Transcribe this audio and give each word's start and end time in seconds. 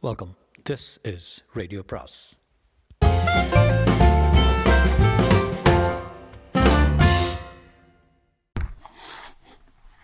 Welcome 0.00 0.32
this 0.70 0.84
is 1.02 1.44
radio 1.52 1.80
praise 1.86 2.16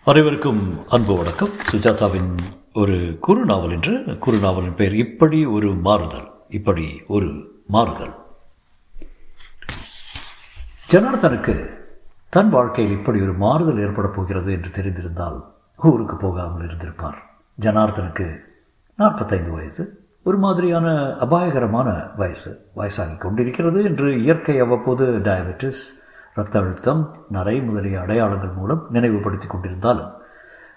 அனைவருக்கும் 0.03 0.87
அன்பு 0.87 1.15
வணக்கம். 1.17 1.49
சுஜாதாவின் 1.71 2.31
ஒரு 2.73 2.97
குறுநாவல் 3.27 3.71
என்று 3.71 3.93
குறுநாவலின் 4.25 4.75
பெயர் 4.75 4.95
இப்படி 4.95 5.45
ஒரு 5.45 5.73
மாறுதல் 5.87 6.27
இப்படி 6.49 7.01
ஒரு 7.07 7.29
மாறுதல். 7.67 8.15
ஜனார்தனுக்கு 10.89 11.55
தன் 12.29 12.49
வாழ்க்கையில் 12.49 12.97
இப்படி 12.97 13.21
ஒரு 13.21 13.33
மாறுதல் 13.33 13.77
ஏற்பட 13.77 14.07
போகிறது 14.07 14.51
என்று 14.51 14.71
தெரிந்திருந்தால் 14.71 15.39
ஊருக்கு 15.77 16.15
போகாமல் 16.15 16.67
இருந்திருப்பார். 16.67 17.21
ஜனார்தனுக்கு 17.61 18.53
நாற்பத்தைந்து 18.97 19.51
வயசு. 19.51 19.99
ஒரு 20.23 20.37
மாதிரியான 20.37 21.15
அபாயகரமான 21.15 22.09
வயசு. 22.17 22.57
வயசாகி 22.75 23.17
கொண்டிருக்கிறது 23.17 23.83
என்று 23.83 24.21
இயற்கை 24.21 24.59
அவ்வப்போது 24.59 25.05
டயபெட்டிஸ் 25.05 25.81
இரத்த 26.35 26.59
அழுத்தம் 26.59 27.15
நரை 27.29 27.61
முதலிய 27.61 27.99
அடையாளங்கள் 27.99 28.49
மூலம் 28.49 28.85
நினைவுபடுத்தி 28.89 29.47
கொண்டிருந்தாலும் 29.47 30.11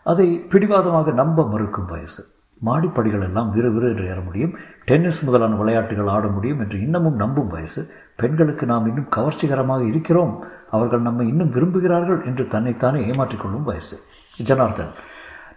அதை 0.05 0.39
பிடிவாதமாக 0.41 1.11
நம்ப 1.11 1.49
மறுக்கும் 1.49 1.87
வயசு. 1.87 2.25
மாடிப்படிகள் 2.65 3.23
எல்லாம் 3.23 3.55
விறுவிறு 3.55 3.89
என்று 3.89 4.07
ஏற 4.07 4.21
முடியும். 4.21 4.59
டென்னிஸ் 4.85 5.25
முதலான 5.25 5.55
விளையாட்டுகள் 5.55 6.07
ஆட 6.07 6.27
முடியும் 6.27 6.61
என்று 6.61 6.81
இன்னமும் 6.81 7.17
நம்பும் 7.17 7.49
வயசு. 7.49 7.91
பெண்களுக்கு 8.17 8.67
நாம் 8.67 8.87
இன்னும் 8.87 9.09
கவர்ச்சிகரமாக 9.17 9.87
இருக்கிறோம். 9.87 10.45
அவர்கள் 10.71 11.01
நம்மை 11.01 11.29
இன்னும் 11.29 11.51
விரும்புகிறார்கள் 11.51 12.25
என்று 12.25 12.47
தன்னைத்தானே 12.47 13.07
ஏமாற்றிக் 13.07 13.41
கொள்ளும் 13.41 13.63
வயசு. 13.63 13.99
ஜனார்தன் 14.43 14.93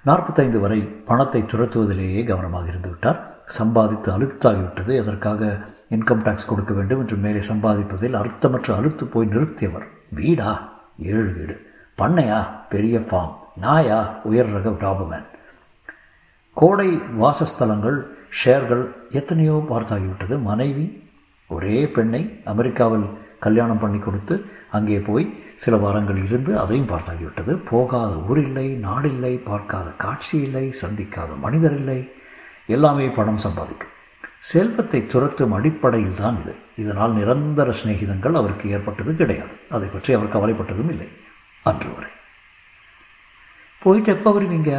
நாற்பத்தைந்து 0.04 0.60
வரை 0.60 0.80
பணத்தை 0.80 1.41
துரத்துவதிலேயே 1.41 2.26
கவனமாக 2.26 2.70
இருந்துவிட்டார். 2.72 3.20
சம்பாதித்து 3.46 4.18
அழுத்தாகிவிட்டது. 4.18 5.00
அதற்காக 5.00 5.46
இன்கம் 5.90 6.24
டேக்ஸ் 6.24 6.48
கொடுக்க 6.48 6.74
வேண்டும் 6.74 7.00
என்று 7.00 7.16
மேலே 7.16 7.38
சம்பாதிப்பதில் 7.38 8.13
அர்த்தமற்ற 8.13 8.76
அழுத்து 8.76 9.05
போய் 9.05 9.27
நிறுத்தியவர். 9.27 9.88
வீடா? 10.10 10.70
ஏழு 10.99 11.32
வீடு. 11.32 11.70
பண்ணையா? 11.98 12.48
பெரிய 12.70 12.99
ஃபார்ம் 12.99 13.34
நாயா? 13.55 14.13
உயர் 14.24 14.52
ரக 14.52 14.70
டாபுமேன். 14.70 15.24
கோடை 16.54 17.02
வாசஸ்தலங்கள் 17.20 18.07
ஷேர்கள் 18.46 18.88
எத்தனையோ 19.12 19.66
பார்த்தாகிவிட்டது. 19.70 20.41
மனைவி 20.41 21.04
ஒரே 21.48 21.88
பெண்ணை 21.88 22.41
அமெரிக்காவில் 22.46 23.05
கல்யாணம் 23.46 23.82
பண்ணி 23.84 24.00
கொடுத்து 24.00 24.36
அங்கே 24.78 24.98
போய் 25.08 25.26
சில 25.64 25.76
வாரங்கள் 25.84 26.20
இருந்து 26.26 26.52
அதையும் 26.64 26.92
பார்த்தாகிவிட்டது. 26.92 27.54
போகாத 27.72 28.12
ஊரில்லை 28.30 28.68
நாடில்லை 28.86 29.34
பார்க்காத 29.50 29.88
காட்சி 30.04 30.36
இல்லை 30.46 30.66
சந்திக்காத 30.82 31.32
மனிதர் 31.46 31.76
இல்லை. 31.80 32.00
எல்லாமே 32.76 33.08
பணம் 33.18 33.44
சம்பாதிக்கும். 33.46 33.96
செல்வத்தை 34.52 35.00
துரத்தும் 35.14 35.56
அடிப்படையில் 35.58 36.20
தான் 36.22 36.38
இது. 36.42 36.54
இதனால் 36.84 37.18
நிரந்தர 37.20 37.70
சிநேகிதங்கள் 37.80 38.40
அவருக்கு 38.40 38.72
ஏற்பட்டது 38.76 39.12
கிடையாது. 39.16 39.54
அதை 39.76 39.88
பற்றி 39.88 40.12
அவர் 40.18 40.34
கவலைப்பட்டதும் 40.36 40.92
இல்லை. 40.96 41.10
அன்று 41.66 41.90
வரை 41.96 42.12
போயிட்டு 43.82 44.10
எப்போ 44.16 44.30
வருவீங்க? 44.32 44.72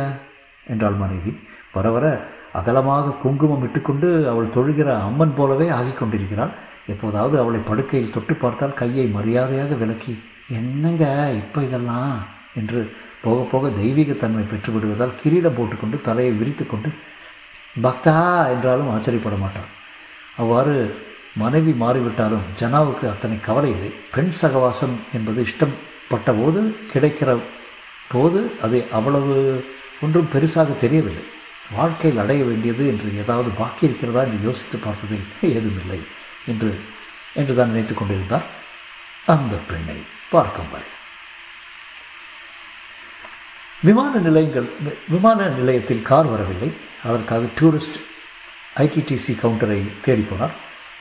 என்றாள் 0.67 0.99
மனைவி. 1.05 1.33
வர 1.77 1.87
வர 1.91 2.07
அகலமாக 2.59 3.15
குங்குமம் 3.23 3.65
இட்டுக்கொண்டு 3.67 4.09
அவள் 4.33 4.55
தொழுகிற 4.57 4.89
அம்மன் 5.07 5.37
போலவே 5.39 5.67
ஆகிக் 5.79 6.01
கொண்டிருக்கிறாள் 6.01 6.53
எப்போதாவது 6.87 7.39
அவளை 7.39 7.61
படுக்கையில் 7.61 8.11
தொட்டு 8.11 8.35
பார்த்தால் 8.35 8.75
கையை 8.75 9.07
மரியாதையாக 9.07 9.75
விலக்கி 9.75 10.19
என்னங்க 10.49 11.05
இப்போ 11.35 11.63
இதெல்லாம்? 11.63 12.27
என்று 12.55 12.93
போக 13.23 13.43
போக 13.43 13.69
தெய்வீகத்தன்மை 13.69 14.45
பெற்றுவிடுவதால் 14.53 15.15
கிரீடம் 15.21 15.55
போட்டுக்கொண்டு 15.55 16.01
தலையை 16.01 16.33
விரித்து 16.33 16.67
கொண்டு 16.67 16.91
பக்தா 17.83 18.49
என்றாலும் 18.49 18.91
ஆச்சரியப்பட 18.91 19.37
மாட்டான். 19.37 19.69
அவ்வாறு 20.37 20.95
மனைவி 21.35 21.73
மாறிவிட்டாலும் 21.73 22.49
ஜனாவுக்கு 22.61 23.05
அத்தனை 23.11 23.41
கவலை 23.41 23.71
இல்லை. 23.71 23.93
பெண் 24.11 24.33
சகவாசம் 24.43 24.97
என்பது 25.13 25.45
இஷ்டப்பட்ட 25.45 26.33
போது 26.41 26.75
கிடைக்கிற 26.93 27.41
போது 28.09 28.53
அது 28.63 28.85
அவ்வளவு 28.93 29.65
ஒன்றும் 30.01 30.29
பெருசாக 30.35 30.77
தெரியவில்லை. 30.77 31.25
வாழ்க்கையில் 31.73 32.19
அடைய 32.19 32.45
வேண்டியது 32.45 32.87
என்று 32.87 33.19
ஏதாவது 33.19 33.51
பாக்கி 33.59 33.85
இருக்கிறதா 33.85 34.23
என்று 34.23 34.41
யோசித்து 34.43 34.79
பார்த்ததில் 34.79 35.25
ஏதுமில்லை. 35.41 36.01
என்று 36.51 36.71
என்று 37.35 37.55
தான் 37.55 37.71
நினைத்து 37.73 37.95
கொண்டிருந்தார் 37.95 38.47
அந்த 39.27 39.55
பெண்ணை 39.57 39.99
பார்க்கும் 40.31 40.71
வரை. 40.73 40.89
விமான 43.83 44.19
நிலையங்கள் 44.19 44.67
விமான 45.09 45.49
நிலையத்தில் 45.49 46.03
கார் 46.03 46.27
வரவில்லை. 46.27 46.71
அதற்காக 47.05 47.49
டூரிஸ்ட் 47.61 47.99
ஐடிடிசி 48.77 49.33
கவுண்டரை 49.43 50.01
தேடி 50.01 50.25
போனார். 50.31 50.55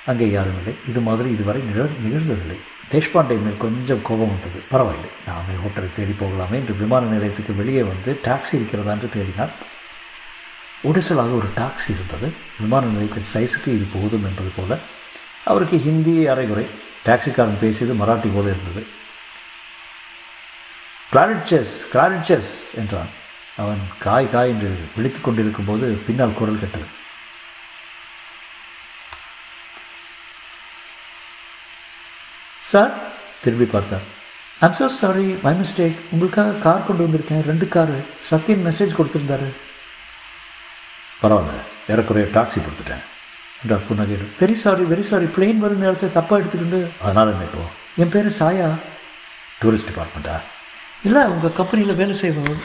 அங்கே 0.05 0.29
யாரும் 0.29 0.57
இல்லை. 0.59 0.73
இது 0.89 1.01
மாதிரி 1.01 1.29
இதுவரை 1.29 1.61
நிகழ் 1.61 1.97
நிகழ்ந்ததில்லை. 2.05 2.59
தேஷ்பாண்டே 2.93 3.35
மேல் 3.43 3.61
கொஞ்சம் 3.65 4.01
கோபம் 4.07 4.31
வந்தது. 4.33 4.61
பரவாயில்லை. 4.71 5.11
நாமே 5.27 5.53
ஹோட்டலை 5.63 5.89
தேடி 5.89 6.15
போகலாமே 6.21 6.55
என்று 6.61 6.73
விமான 6.75 7.05
நிலையத்துக்கு 7.05 7.55
வெளியே 7.55 7.83
வந்து 7.91 8.19
டாக்ஸி 8.23 8.53
இருக்கிறதா 8.59 8.91
என்று 8.91 9.09
தேடினார். 9.17 9.53
ஒடிசலாக 10.89 11.35
ஒரு 11.39 11.49
டாக்ஸி 11.59 11.89
இருந்தது. 11.95 12.29
விமான 12.59 12.85
நிலையத்தின் 12.85 13.31
சைஸுக்கு 13.33 13.69
இது 13.77 13.87
போதும் 13.93 14.25
என்பது 14.29 14.51
போல 14.57 14.79
அவருக்கு 15.45 15.79
ஹிந்தி 15.79 16.27
அரைகுறை. 16.27 16.65
டாக்ஸிக்காரன் 17.05 17.59
பேசியது 17.59 18.05
மராட்டி 18.05 18.29
போல 18.33 18.53
இருந்தது. 18.55 18.87
கிளாரிட்சஸ் 21.11 21.73
கிளாரிட்சஸ் 21.93 22.51
என்றான். 22.75 23.09
அவன் 23.57 23.81
காய் 23.99 24.29
காய் 24.29 24.49
என்று 24.49 24.69
விழித்து 24.95 25.21
கொண்டிருக்கும் 25.21 25.65
போது 25.65 25.87
பின்னால் 26.07 26.33
குரல் 26.33 26.59
கேட்டது. 26.59 26.85
சார் 32.59 32.93
திரும்பி 33.41 33.65
பார்த்தார். 33.65 34.07
I'm 34.59 34.75
so 34.79 34.85
sorry 34.85 35.37
my 35.43 35.53
mistake 35.53 35.99
உங்களுக்காக 36.11 36.51
கார் 36.53 36.85
கொண்டு 36.85 37.07
வந்திருக்கேன். 37.07 37.45
ரெண்டு 37.45 37.67
காரு. 37.67 38.05
சத்யன் 38.31 38.65
மெசேஜ் 38.67 38.97
கொடுத்துருந்தாரு. 38.97 39.55
பரவாயில்ல. 41.21 41.61
ஏறக்குறைய 41.87 42.29
டாக்ஸி 42.33 42.61
கொடுத்துட்டேன். 42.65 43.09
என்றார் 43.63 43.87
புன்னகையில் 43.89 44.27
very 44.39 44.51
sorry 44.51 44.83
very 44.83 44.99
sorry 44.99 45.25
plane 45.25 45.57
வரும் 45.57 45.79
நேரத்தை 45.79 46.09
தப்பாக 46.09 46.39
எடுத்துக்கிண்டு 46.41 46.91
அதனால் 47.01 47.31
என்ன 47.31 47.43
இப்போ? 47.43 47.63
என் 47.95 48.09
பேர் 48.09 48.29
சாயா. 48.39 48.67
டூரிஸ்ட் 49.61 49.89
டிபார்ட்மெண்ட்டா 49.89 50.35
இல்லை 51.03 51.23
உங்கள் 51.25 51.53
கம்பெனியில் 51.53 51.95
வேலை 51.95 52.13
செய்வோம் 52.13 52.61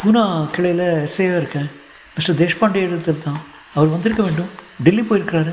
பூனா 0.00 0.50
கிளையில் 0.50 1.06
எஸ்ஏவாக 1.06 1.36
இருக்கேன். 1.36 1.70
மிஸ்டர் 2.16 2.36
தேஷ்பாண்டே 2.36 2.82
இடத்துல 2.86 3.22
தான். 3.22 3.40
அவர் 3.74 3.88
வந்திருக்க 3.88 4.22
வேண்டும். 4.22 4.50
டெல்லி 4.82 5.02
போயிருக்கிறாரு. 5.02 5.52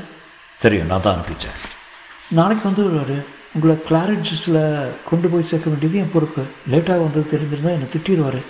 தெரியும் 0.60 0.86
நான் 0.86 1.00
தான் 1.00 1.16
அனுப்பிச்சேன். 1.16 1.56
நாளைக்கு 2.30 2.68
வந்து 2.68 2.84
வருவார். 2.84 3.24
உங்களை 3.54 3.76
கிளாரிட்ஜஸில் 3.88 4.60
கொண்டு 5.10 5.28
போய் 5.28 5.42
சேர்க்க 5.42 5.70
வேண்டியது 5.70 5.98
என் 5.98 6.12
பொறுப்பு. 6.12 6.42
லேட்டாக 6.70 7.04
வந்தது 7.04 7.26
தெரிஞ்சிருந்தால் 7.32 7.76
என்னை 7.76 7.88
திட்டிடுவார். 7.96 8.40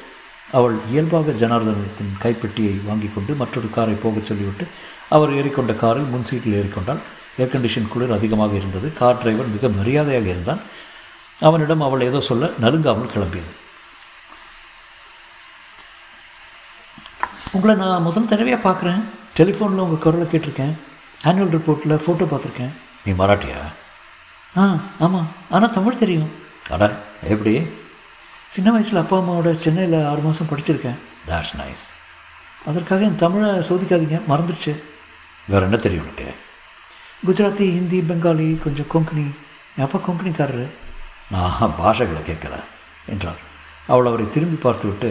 அவள் 0.52 0.76
இயல்பாக 0.90 1.32
ஜனார்தனத்தின் 1.42 2.12
கைப்பெட்டியை 2.22 2.84
வாங்கி 2.84 3.08
கொண்டு 3.14 3.34
மற்றொரு 3.34 3.70
காரை 3.70 3.94
போகச் 3.94 4.28
சொல்லிவிட்டு 4.30 4.66
அவர் 5.08 5.34
ஏறிக்கொண்ட 5.38 5.76
காரில் 5.76 6.10
முன் 6.12 6.26
சீட்டில் 6.28 6.56
ஏறிக்கொண்டால் 6.60 7.02
ஏர் 7.38 7.52
கண்டிஷன் 7.52 7.88
குளிர் 7.92 8.16
அதிகமாக 8.16 8.54
இருந்தது. 8.54 8.92
கார் 8.92 9.18
டிரைவர் 9.18 9.52
மிக 9.54 9.68
மரியாதையாக 9.68 10.28
இருந்தான். 10.34 10.60
அவனிடம் 11.40 11.80
அவள் 11.80 12.00
ஏதோ 12.00 12.20
சொல்ல 12.20 12.50
நறுங்காமல் 12.60 13.12
கிளம்பியது. 13.14 13.52
உங்களை 17.52 17.74
நான் 17.76 18.02
முதல் 18.02 18.30
தடவையாக 18.30 18.62
பார்க்குறேன். 18.68 19.02
டெலிஃபோனில் 19.38 19.84
உங்கள் 19.84 20.04
குரலை 20.04 20.26
கேட்டிருக்கேன். 20.32 20.74
ஆனுவல் 21.24 21.54
ரிப்போர்ட்டில் 21.56 22.02
ஃபோட்டோ 22.04 22.26
பார்த்துருக்கேன். 22.30 22.72
நீ 23.04 23.12
மராட்டியா? 23.12 23.60
ஆ 24.58 24.64
ஆமாம் 24.98 25.28
ஆனால் 25.50 25.72
தமிழ் 25.72 26.00
தெரியும். 26.02 26.30
அட 26.70 26.84
எப்படி? 27.34 27.54
சின்ன 28.54 28.70
வயசில் 28.70 28.98
அப்பா 28.98 29.16
அம்மாவோட 29.18 29.50
சென்னையில் 29.52 30.04
ஆறு 30.04 30.20
மாதம் 30.20 30.46
படிச்சிருக்கேன். 30.46 30.98
தாட்ஸ் 31.28 31.54
நைஸ் 31.60 31.84
அதற்காக 32.66 33.02
என் 33.02 33.22
தமிழை 33.22 33.50
சோதிக்காதீங்க 33.68 34.18
மறந்துடுச்சு 34.28 34.72
வேறு 35.48 35.66
என்ன 35.66 35.76
தெரியும் 35.76 36.04
உனக்கு? 36.04 36.26
குஜராத்தி 37.26 37.66
ஹிந்தி 37.76 37.98
பெங்காலி 38.00 38.48
கொஞ்சம் 38.65 38.91
கொங்கணி 38.94 39.26
என் 39.76 39.84
அப்பா 39.86 39.98
கொங்கணிக்காரரு 39.98 40.66
நான் 41.30 41.74
பாஷைகளை 41.80 42.22
கேட்கல 42.26 42.56
என்றார். 43.06 43.41
அவள் 43.86 44.06
அவரை 44.06 44.26
திரும்பி 44.30 44.59
பார்த்துவிட்டு 44.62 45.10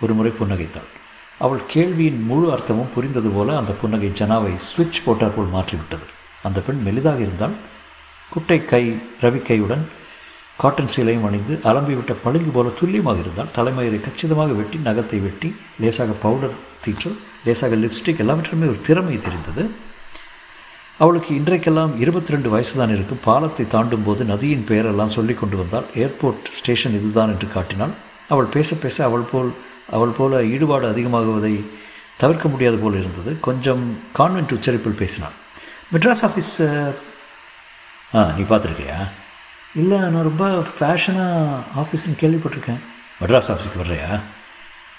ஒரு 0.00 0.14
முறை 0.14 0.32
புன்னகைத்தாள். 0.38 0.90
அவள் 1.38 1.62
கேள்வியின் 1.66 2.22
முழு 2.22 2.46
அர்த்தமும் 2.52 2.92
புரிந்தது 2.94 3.28
போல 3.28 3.56
அந்த 3.56 3.72
புன்னகை 3.72 4.08
ஜனாவை 4.08 4.52
சுவிட்ச் 4.54 5.04
போட்டார் 5.04 5.34
போல் 5.36 5.54
மாற்றிவிட்டது. 5.56 6.06
அந்த 6.42 6.60
பெண் 6.60 6.82
மெலிதாக 6.86 7.18
இருந்தால் 7.26 7.56
குட்டை 8.30 8.64
கை 8.64 8.84
ரவிக்கையுடன் 9.22 9.84
காட்டன் 10.60 10.92
சீலையும் 10.92 11.26
அணிந்து 11.28 11.54
அலம்பிவிட்ட 11.70 12.12
பளிங்கு 12.24 12.52
போல 12.56 12.68
துல்லியமாக 12.78 13.18
இருந்தால் 13.24 13.50
தலைமயிரை 13.56 13.98
கச்சிதமாக 14.04 14.52
வெட்டி 14.60 14.78
நகத்தை 14.86 15.18
வெட்டி 15.24 15.48
லேசாக 15.82 16.14
பவுடர் 16.22 16.56
தீற்றல் 16.84 17.16
லேசாக 17.46 17.76
லிப்ஸ்டிக் 17.82 18.22
எல்லாவற்றுமே 18.24 18.66
ஒரு 18.72 18.80
திறமை 18.86 19.16
தெரிந்தது. 19.26 19.64
அவளுக்கு 21.02 21.30
இன்றைக்கெல்லாம் 21.38 21.92
இருபத்தி 22.02 22.32
ரெண்டு 22.34 22.48
வயசு 22.52 22.74
தான் 22.80 22.92
இருக்கும். 22.94 23.20
பாலத்தை 23.26 23.64
தாண்டும் 23.74 24.06
போது 24.06 24.22
நதியின் 24.30 24.64
பெயரெல்லாம் 24.70 25.12
சொல்லி 25.16 25.34
கொண்டு 25.40 25.56
வந்தால் 25.60 25.88
ஏர்போர்ட் 26.04 26.48
ஸ்டேஷன் 26.58 26.96
இதுதான் 26.98 27.32
என்று 27.34 27.48
காட்டினாள். 27.56 27.92
அவள் 28.34 28.48
பேச 28.56 28.78
பேச 28.84 29.04
அவள் 29.08 29.26
போல் 29.32 29.50
அவள் 29.96 30.16
போல 30.18 30.40
ஈடுபாடு 30.54 30.86
அதிகமாகுவதை 30.92 31.52
தவிர்க்க 32.22 32.46
முடியாது 32.54 32.78
போல் 32.84 32.98
இருந்தது. 33.02 33.32
கொஞ்சம் 33.48 33.84
கான்வென்ட் 34.18 34.56
உச்சரிப்பில் 34.58 35.00
பேசினாள். 35.02 35.36
மெட்ராஸ் 35.92 36.24
ஆஃபீஸ் 36.30 36.54
ஆ 38.16 38.22
நீ 38.38 38.42
பார்த்துருக்கியா? 38.50 38.98
இல்லை 39.80 39.96
நான் 40.12 40.26
ரொம்ப 40.28 40.44
ஃபேஷனாக 40.74 41.56
ஆஃபீஸ்னு 41.80 42.14
கேள்விப்பட்டிருக்கேன். 42.20 42.80
மெட்ராஸ் 43.20 43.48
ஆஃபீஸுக்கு 43.52 43.80
வர்றியா 43.82 44.08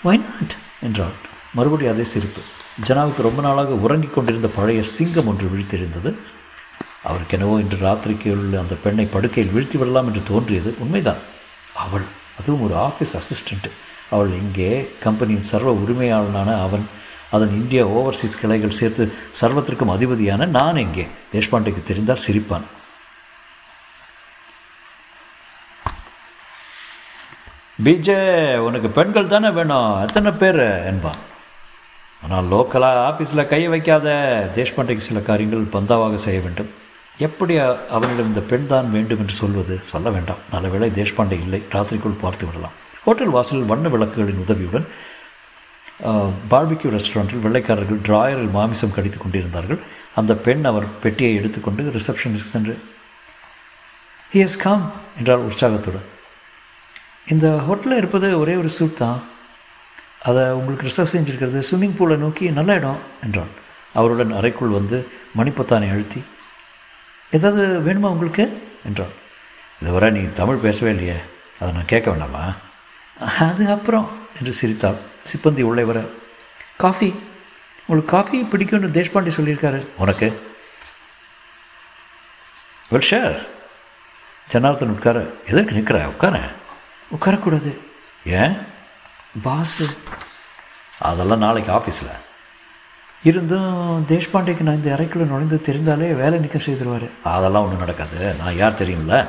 வை 0.06 0.15
நாட் 0.25 0.53
என்றாள். 0.88 1.15
மறுபடியும் 1.57 1.94
அதே 1.94 2.06
சிரிப்பு. 2.13 2.41
ஜனாவுக்கு 2.88 3.21
ரொம்ப 3.27 3.41
நாளாக 3.45 3.77
உறங்கிக் 3.85 4.15
கொண்டிருந்த 4.15 4.50
பழைய 4.57 4.81
சிங்கம் 4.95 5.29
ஒன்று 5.31 5.47
விழித்திருந்தது 5.53 6.12
அவருக்கு 7.09 7.35
என்னவோ 7.38 7.56
இன்று 7.63 7.77
ராத்திரிக்கு 7.88 8.29
உள்ள 8.38 8.53
அந்த 8.63 8.75
பெண்ணை 8.85 9.06
படுக்கையில் 9.15 9.53
வீழ்த்தி 9.56 9.77
விடலாம் 9.81 10.07
என்று 10.09 10.24
தோன்றியது 10.31 10.69
உண்மைதான். 10.83 11.21
அவள் 11.85 12.07
அதுவும் 12.39 12.63
ஒரு 12.68 12.75
ஆஃபீஸ் 12.88 13.13
அசிஸ்டண்ட் 13.19 13.68
அவள் 14.13 14.31
இங்கே 14.44 14.71
கம்பெனியின் 15.06 15.50
சர்வ 15.51 15.69
உரிமையாளனான 15.83 16.50
அவன். 16.65 16.88
அதன் 17.35 17.53
இந்தியா 17.62 17.83
ஓவர்சீஸ் 17.97 18.41
கிளைகள் 18.41 18.79
சேர்த்து 18.79 19.03
சர்வத்திற்கும் 19.41 19.94
அதிபதியான 19.95 20.45
நான் 20.57 20.83
எங்கே 20.85 21.06
தேஷ்பாண்டேக்கு 21.33 21.81
தெரிந்தால் 21.89 22.25
சிரிப்பான். 22.27 22.68
பிஜே 27.85 28.19
உனக்கு 28.68 28.89
பெண்கள் 28.97 29.33
தானே 29.33 29.50
வேணும்? 29.57 29.89
எத்தனை 30.06 30.31
பேர் 30.41 30.62
என்பான் 30.91 31.19
ஆனால் 32.24 32.47
லோக்கலாக 32.53 33.03
ஆஃபீஸில் 33.09 33.50
கையை 33.51 33.68
வைக்காத 33.74 34.07
தேஷ்பாண்டைக்கு 34.56 35.07
சில 35.07 35.19
காரியங்கள் 35.27 35.65
பந்தாவாக 35.75 36.15
செய்ய 36.24 36.39
வேண்டும். 36.45 36.69
எப்படி 37.27 37.53
அவனிடம் 37.95 38.29
இந்த 38.31 38.44
பெண் 38.51 38.68
தான் 38.71 38.89
வேண்டும் 38.95 39.21
என்று 39.24 39.35
சொல்வது? 39.41 39.75
சொல்ல 39.91 40.07
வேண்டாம். 40.15 40.41
நல்லவேளை 40.53 40.89
தேஷ்பாண்டே 40.97 41.38
இல்லை. 41.45 41.59
ராத்திரிக்குள் 41.75 42.21
பார்த்து 42.24 42.47
விடலாம். 42.47 42.75
ஹோட்டல் 43.06 43.35
வாசலில் 43.38 43.69
வண்ண 43.74 43.88
விளக்குகளின் 43.95 44.44
உதவியுடன் 44.45 44.88
பார்பிக்யூ 46.51 46.89
ரெஸ்டாரண்ட்டில் 46.97 47.45
வெள்ளைக்காரர்கள் 47.45 48.03
டிராயரில் 48.07 48.51
மாமிசம் 48.57 48.97
கடித்து 48.97 49.19
கொண்டிருந்தார்கள். 49.21 49.81
அந்த 50.19 50.31
பெண் 50.45 50.63
அவர் 50.71 50.85
பெட்டியை 51.06 51.31
எடுத்துக்கொண்டு 51.39 51.91
ரிசப்ஷனிஸ்ட் 52.00 52.53
சென்று 52.56 52.75
எஸ் 54.44 54.62
காம் 54.65 54.85
என்றால் 55.19 55.47
உற்சாகத்துடன். 55.50 56.07
இந்த 57.27 57.63
ஹோட்டலில் 57.68 57.97
இருப்பது 57.97 58.39
ஒரே 58.39 58.56
ஒரு 58.56 58.69
சூட் 58.69 58.97
தான். 58.97 59.24
அதை 60.21 60.44
உங்களுக்கு 60.44 60.85
ரிசர்வ் 60.85 61.15
செஞ்சுருக்கிறது 61.15 61.63
ஸ்விம்மிங் 61.71 61.95
பூலை 61.95 62.15
நோக்கி 62.15 62.50
நல்ல 62.50 62.74
இடம் 62.74 62.97
என்றான். 63.24 63.47
அவருடன் 63.94 64.31
அறைக்குள் 64.31 64.68
வந்து 64.68 65.07
மணிப்பத்தானை 65.38 65.91
அழுத்தி 65.91 66.24
ஏதாவது 67.31 67.79
வேணுமா 67.79 68.09
உங்களுக்கு? 68.09 68.63
என்றான். 68.85 69.13
இதுவரை 69.81 70.12
நீ 70.12 70.21
தமிழ் 70.33 70.56
பேசவே 70.56 70.91
இல்லையே. 70.91 71.19
அதை 71.59 71.74
நான் 71.74 71.85
கேட்க 71.85 72.09
வேண்டாமா? 72.09 72.53
அது 73.39 73.71
அப்புறம் 73.71 74.12
என்று 74.39 74.53
சிரித்தாள். 74.53 74.95
சிப்பந்தி 75.24 75.62
உள்ளே 75.62 75.83
வர 75.83 76.03
காஃபி 76.77 77.19
உங்களுக்கு 77.88 78.18
காஃபி 78.18 78.41
பிடிக்கும்னு 78.41 78.95
தேஷ்பாண்டே 78.97 79.31
சொல்லியிருக்காரு. 79.41 79.88
உனக்கு? 79.97 80.41
வெல் 82.91 83.03
ஷேர் 83.09 83.47
ஜனார்த்தன் 84.51 84.89
உட்கார 84.89 85.25
எதற்கு 85.47 85.71
நிற்கிற? 85.71 86.07
உட்கார. 86.07 86.51
உட்காரக்கூடாது. 87.15 87.71
ஏன்? 88.25 88.56
பாஸு 89.44 89.86
அதெல்லாம் 91.00 91.44
நாளைக்கு 91.45 91.71
ஆஃபீஸில். 91.74 92.15
இருந்தும் 93.24 94.06
தேஷ்பாண்டேக்கு 94.09 94.65
நான் 94.68 94.80
இந்த 94.80 94.89
அறைக்குள்ளே 94.95 95.27
நுழைந்து 95.31 95.57
தெரிந்தாலே 95.68 96.07
வேலை 96.21 96.39
நிற்க 96.39 96.57
செய்திருவார். 96.57 97.07
அதெல்லாம் 97.24 97.63
ஒன்றும் 97.63 97.83
நடக்காது. 97.83 98.33
நான் 98.42 98.59
யார் 98.62 98.80
தெரியும்ல? 98.81 99.27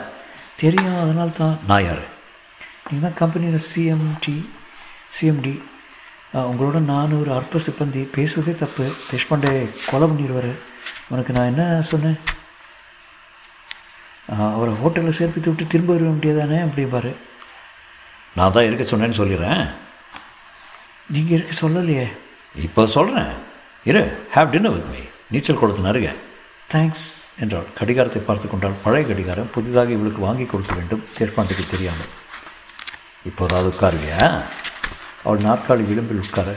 தெரியும் 0.63 1.01
அதனால 1.03 1.29
தான் 1.29 1.59
நான் 1.67 1.85
யார்? 1.85 2.03
நீங்கள் 2.91 3.09
தான் 3.09 3.19
கம்பெனியில் 3.21 3.67
சிஎம்டி 3.71 4.37
சிஎம்டி 5.17 5.55
உங்களோட 6.33 6.79
நான் 6.93 7.19
ஒரு 7.21 7.31
அற்ப 7.39 7.61
சிப்பந்தி. 7.67 8.03
பேசுவதே 8.17 8.55
தப்பு. 8.55 8.87
தேஷ்பாண்டே 9.11 9.53
கொலை 9.91 10.09
பண்ணிடுவார். 10.09 10.53
உனக்கு 11.09 11.33
நான் 11.37 11.51
என்ன 11.53 11.83
சொன்னேன்? 11.93 12.19
அவரை 14.27 14.75
ஹோட்டலில் 14.83 15.19
சேர்ப்பித்து 15.19 15.51
விட்டு 15.51 15.67
திரும்ப 15.67 15.93
வர 15.95 16.05
வேண்டியதானே 16.05 16.59
அப்படிம்பாரு. 16.69 17.13
நான் 18.39 18.55
தான் 18.55 18.67
இருக்க 18.69 18.85
சொன்னேன்னு 18.91 19.21
சொல்லிடுறேன். 19.21 19.65
நீங்கள் 21.15 21.37
இருக்க 21.37 21.55
சொல்லலையே. 21.63 22.07
இப்போ 22.67 22.83
சொல்கிறேன் 22.97 23.33
இரு 23.91 24.03
ஹேவ் 24.35 24.53
டின்னர் 24.55 24.75
வித் 24.77 24.91
மீ 24.95 25.03
நீச்சல் 25.33 25.61
குளத்து 25.61 25.87
நருக 25.87 26.09
தேங்க்ஸ் 26.73 27.07
என்றாள். 27.43 27.69
கடிகாரத்தை 27.79 28.21
பார்த்து 28.23 28.47
கொண்டால் 28.49 28.81
பழைய 28.85 29.03
கடிகாரம் 29.09 29.51
புதிதாக 29.55 29.95
இவளுக்கு 29.97 30.21
வாங்கி 30.27 30.45
கொடுக்க 30.45 30.73
வேண்டும். 30.79 31.05
தேர்ப்பாண்டுக்கு 31.19 31.65
தெரியாமல். 31.71 32.13
இப்போதாவது 33.31 33.69
உட்காருவியா? 33.75 34.25
அவள் 35.25 35.47
நாற்காலி 35.49 35.85
விளிம்பில் 35.91 36.25
உட்கார. 36.27 36.49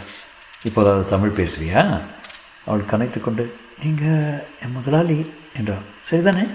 இப்போதாவது 0.69 1.03
தமிழ் 1.13 1.37
பேசுவியா? 1.39 1.83
அவள் 2.65 2.89
கனைத்து 2.91 3.19
கொண்டு 3.21 3.43
நீங்கள் 3.83 4.43
என் 4.63 4.75
முதலாளி 4.77 5.19
என்றாள். 5.59 5.85
சரிதானே? 6.09 6.45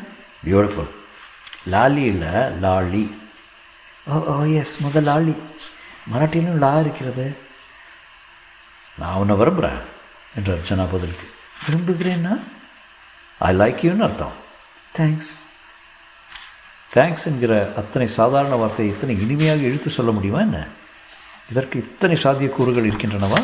பியூட்டிஃபுல் 0.45 0.93
லாலி 1.75 2.05
இல்லை 2.13 2.35
லாலி. 2.65 3.05
ஓ 4.07 4.17
ஓ 4.33 4.43
எஸ் 4.43 4.81
முதலாளி. 4.81 5.35
மராட்டியிலும் 6.13 6.59
லா 6.59 6.81
இருக்கிறது. 6.81 7.37
நான் 8.99 9.15
உன்னை 9.15 9.37
விரும்புகிறேன் 9.37 9.79
என்று 10.37 10.55
அர்ச்சனா 10.55 10.87
பதிலுக்கு. 10.93 11.27
விரும்புகிறேன்னா? 11.67 12.41
ஐ 13.39 13.57
லைக் 13.57 13.85
யூன்னு 13.87 14.07
அர்த்தம். 14.09 14.33
தேங்க்ஸ் 14.99 15.33
தேங்க்ஸ் 16.95 17.27
என்கிற 17.27 17.73
அத்தனை 17.77 18.09
சாதாரண 18.09 18.55
வார்த்தையை 18.55 18.95
இத்தனை 18.95 19.21
இனிமையாக 19.21 19.61
இழுத்து 19.61 19.91
சொல்ல 19.91 20.11
முடியுமா 20.11 20.41
என்ன? 20.41 20.67
இதற்கு 21.51 21.79
இத்தனை 21.79 22.17
சாத்தியக்கூறுகள் 22.23 22.89
இருக்கின்றனவா? 22.91 23.43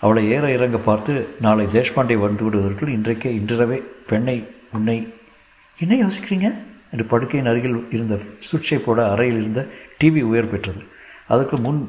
அவளை 0.00 0.30
ஏற 0.30 0.50
இறங்க 0.52 0.76
பார்த்து 0.76 1.36
நாளை 1.40 1.66
தேஷ்பாண்டே 1.66 2.16
வந்து 2.16 2.44
விடுவதற்குள் 2.44 2.88
இன்றைக்கே 2.88 3.30
இன்றிரவே 3.32 3.82
பெண்ணை 4.06 4.56
உன்னை 4.72 5.14
என்ன 5.78 6.06
யோசிக்கிறீங்க? 6.06 6.62
என்று 6.92 7.04
படுக்கையின் 7.12 7.50
அருகில் 7.52 7.78
இருந்த 7.96 8.14
சுவிட்சை 8.48 8.78
போட 8.86 8.98
அறையில் 9.12 9.40
இருந்த 9.42 9.62
டிவி 10.00 10.22
உயர் 10.30 10.50
பெற்றது. 10.52 10.82
அதற்கு 11.32 11.56
முன் 11.66 11.80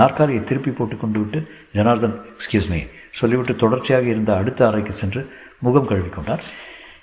நாற்காலியை 0.00 0.44
திருப்பி 0.44 0.70
போட்டு 0.70 0.96
கொண்டு 0.96 1.18
விட்டு 1.20 1.40
ஜனார்தன் 1.76 2.16
எக்ஸ்கியூஸ் 2.32 2.70
மீ 2.72 2.80
சொல்லிவிட்டு 3.20 3.54
தொடர்ச்சியாக 3.56 4.06
இருந்த 4.14 4.30
அடுத்த 4.36 4.66
அறைக்கு 4.68 4.92
சென்று 4.92 5.20
முகம் 5.58 5.88
கழுவிக்கொண்டார் 5.90 6.44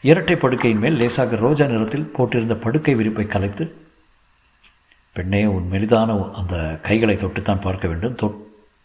இரட்டை 0.09 0.35
படுக்கையின் 0.35 0.81
மேல் 0.83 0.99
லேசாக 1.01 1.35
ரோஜா 1.35 1.65
நிறத்தில் 1.65 2.11
போட்டிருந்த 2.17 2.55
படுக்கை 2.65 2.95
விரிப்பை 2.95 3.25
கலைத்து 3.27 3.65
பெண்ணே 5.15 5.41
உன் 5.45 5.67
மெலிதான 5.71 6.11
அந்த 6.39 6.55
கைகளை 6.81 7.15
தொட்டுத்தான் 7.15 7.61
பார்க்க 7.61 7.87
வேண்டும். 7.87 8.15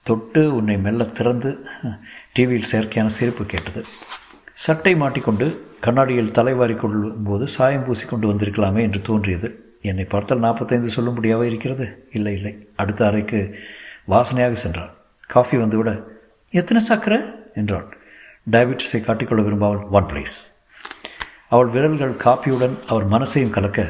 தொட்டு 0.07 0.43
உன்னை 0.57 0.77
மெல்ல 0.79 1.05
திறந்து 1.19 1.51
டிவியில் 2.33 2.71
செயற்கையான 2.71 3.12
சிரிப்பு 3.19 3.45
கேட்டது. 3.52 3.81
சட்டை 4.64 4.95
மாட்டிக்கொண்டு 4.95 5.47
கண்ணாடியில் 5.80 6.30
தலைவாரி 6.30 6.75
கொள்ளும்போது 6.75 7.49
சாயம் 7.49 7.85
பூசி 7.85 8.06
கொண்டு 8.06 8.33
வந்திருக்கலாமே 8.33 8.80
என்று 8.80 9.02
தோன்றியது. 9.02 9.49
என்னை 9.83 10.04
பார்த்தால் 10.04 10.38
நாற்பத்தைந்து 10.38 10.90
சொல்லும்படியாக 10.97 11.42
இருக்கிறது? 11.42 12.09
இல்லை 12.12 12.35
இல்லை. 12.35 12.68
அடுத்த 12.76 13.06
அறைக்கு 13.06 13.40
வாசனையாக 14.09 14.52
சென்றான். 14.52 14.92
காஃபி 15.26 15.56
வந்துவிட 15.56 15.90
எத்தனை 16.50 16.83
சக்கரை? 16.88 17.35
என்றாள் 17.54 17.87
டயபெட்டிஸை 18.50 19.00
காட்டிக்கொள்ள 19.02 19.42
விரும்பாமல் 19.42 19.85
ஒன் 19.90 20.04
பிளேஸ் 20.04 20.37
அவள் 21.49 21.66
விரல்கள் 21.66 22.14
காப்பியுடன் 22.25 22.76
அவர் 22.87 23.06
மனசையும் 23.11 23.50
கலக்க 23.50 23.80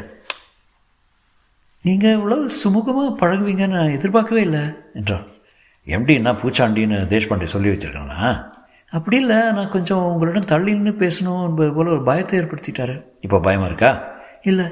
நீங்கள் 1.84 2.16
இவ்வளோ 2.16 2.38
சுமூகமாக 2.62 3.10
பழகுவீங்கன்னு 3.20 3.78
நான் 3.78 3.96
எதிர்பார்க்கவே 3.96 4.40
இல்லை 4.40 4.62
என்றான். 4.94 5.26
எம்டி 5.86 6.14
என்ன 6.14 6.32
பூச்சாண்டின்னு 6.32 6.98
தேஷ்பாண்டே 7.12 7.44
சொல்லி 7.44 7.68
வச்சுருக்காங்களா? 7.68 8.30
அப்படி 8.92 9.16
இல்லை 9.16 9.36
நான் 9.52 9.68
கொஞ்சம் 9.68 10.02
உங்களிடம் 10.02 10.44
தள்ளி 10.44 10.72
நின்று 10.72 10.92
பேசணும் 11.06 11.44
என்பது 11.48 11.72
போல் 11.72 11.86
ஒரு 11.86 12.02
பயத்தை 12.02 12.40
ஏற்படுத்திட்டாரு. 12.40 13.02
இப்போ 13.20 13.38
பயமாக 13.38 13.66
இருக்கா? 13.66 13.90
இல்லை. 14.42 14.66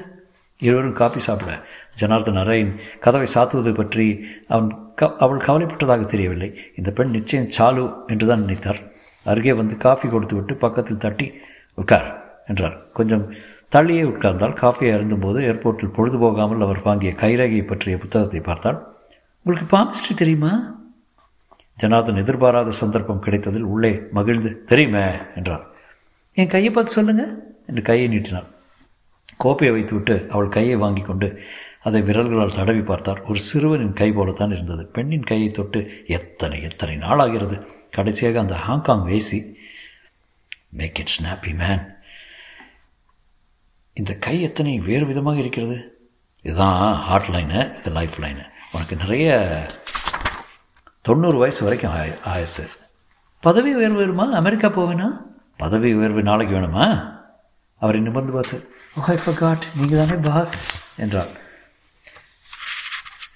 இருவரும் 0.57 0.93
காப்பி 0.93 1.19
சாப்பிட. 1.19 1.63
ஜனார்தன் 1.95 2.35
அறையின் 2.35 2.79
கதவை 2.99 3.27
சாத்துவது 3.33 3.73
பற்றி 3.73 4.25
அவன் 4.47 4.93
க 4.95 5.15
அவள் 5.17 5.37
கவலைப்பட்டதாக 5.37 6.05
தெரியவில்லை. 6.05 6.49
இந்த 6.75 6.91
பெண் 6.91 7.09
நிச்சயம் 7.09 7.49
சாலு 7.57 7.93
என்று 8.07 8.27
தான் 8.27 8.39
நினைத்தார். 8.39 8.79
அருகே 9.25 9.53
வந்து 9.53 9.77
காஃபி 9.77 10.09
கொடுத்து 10.09 10.35
விட்டு 10.35 10.55
பக்கத்தில் 10.55 10.97
தட்டி 10.97 11.27
உட்கார் 11.75 12.07
என்றார். 12.47 12.77
கொஞ்சம் 12.93 13.33
தள்ளியே 13.75 14.03
உட்கார்ந்தால் 14.03 14.57
காஃபியை 14.61 14.91
அருந்தும்போது 14.95 15.39
ஏர்போர்ட்டில் 15.41 15.95
பொழுது 15.95 16.17
போகாமல் 16.17 16.61
அவர் 16.61 16.81
வாங்கிய 16.83 17.11
கைரேகையை 17.11 17.65
பற்றிய 17.67 17.97
புத்தகத்தை 17.97 18.39
பார்த்தால் 18.39 18.79
உங்களுக்கு 19.45 19.77
பாமிஸ்ட்ரி 19.77 20.13
தெரியுமா? 20.15 20.51
ஜனாதன் 21.77 22.21
எதிர்பாராத 22.21 22.73
சந்தர்ப்பம் 22.81 23.23
கிடைத்ததில் 23.25 23.69
உள்ளே 23.73 23.91
மகிழ்ந்து 24.17 24.51
தெரியுமே 24.65 25.05
என்றார். 25.35 25.63
என் 26.37 26.51
கையை 26.53 26.71
பார்த்து 26.71 26.97
சொல்லுங்கள் 26.97 27.33
என்று 27.67 27.81
கையை 27.81 28.07
நீட்டினார். 28.07 28.49
கோப்பையை 29.43 29.71
வைத்துவிட்டு 29.75 30.15
அவள் 30.33 30.53
கையை 30.57 30.75
வாங்கி 30.75 31.01
கொண்டு 31.01 31.27
அதை 31.87 31.99
விரல்களால் 32.01 32.57
தடவி 32.57 32.81
பார்த்தார். 32.81 33.19
ஒரு 33.21 33.39
சிறுவனின் 33.39 33.97
கை 33.99 34.11
போலத்தான் 34.11 34.51
இருந்தது. 34.51 34.83
பெண்ணின் 34.85 35.27
கையை 35.31 35.49
தொட்டு 35.51 35.79
எத்தனை 36.17 36.59
எத்தனை 36.61 36.95
நாளாகிறது? 36.97 37.57
கடைசியாக 37.97 38.39
அந்த 38.39 38.55
ஹாங்காங் 38.67 39.03
வேசி 39.09 39.39
மேக் 40.79 40.99
இட் 40.99 41.13
ஸ்னாப்பி 41.15 41.51
மேன் 41.55 41.83
இந்த 43.93 44.13
கை 44.25 44.41
எத்தனை 44.41 44.79
வேறு 44.87 45.05
விதமாக 45.05 45.39
இருக்கிறது? 45.43 45.77
இதுதான் 46.45 46.79
ஹார்ட் 47.07 47.29
லைனு 47.35 47.59
இது 47.79 47.91
லைஃப் 47.99 48.17
லைனு 48.23 48.43
உனக்கு 48.71 48.95
நிறைய 48.95 49.29
தொண்ணூறு 51.05 51.37
வயசு 51.37 51.63
வரைக்கும் 51.63 51.91
ஆய 51.91 52.19
ஆயசு. 52.23 52.63
பதவி 53.39 53.75
உயர்வு 53.75 53.99
வேணுமா? 54.01 54.25
அமெரிக்கா 54.31 54.67
போவேனா? 54.67 55.21
பதவி 55.57 55.93
உயர்வு 55.93 56.21
நாளைக்கு 56.23 56.55
வேணுமா? 56.55 56.85
அவரை 57.81 58.01
நிமிர்ந்து 58.01 58.33
பார்த்து 58.33 58.57
oh, 58.97 59.29
ஓ 59.29 59.33
காட் 59.33 59.65
நீங்கள் 59.77 59.97
தானே 59.97 60.21
பாஸ் 60.21 60.55
என்றார். 60.97 61.29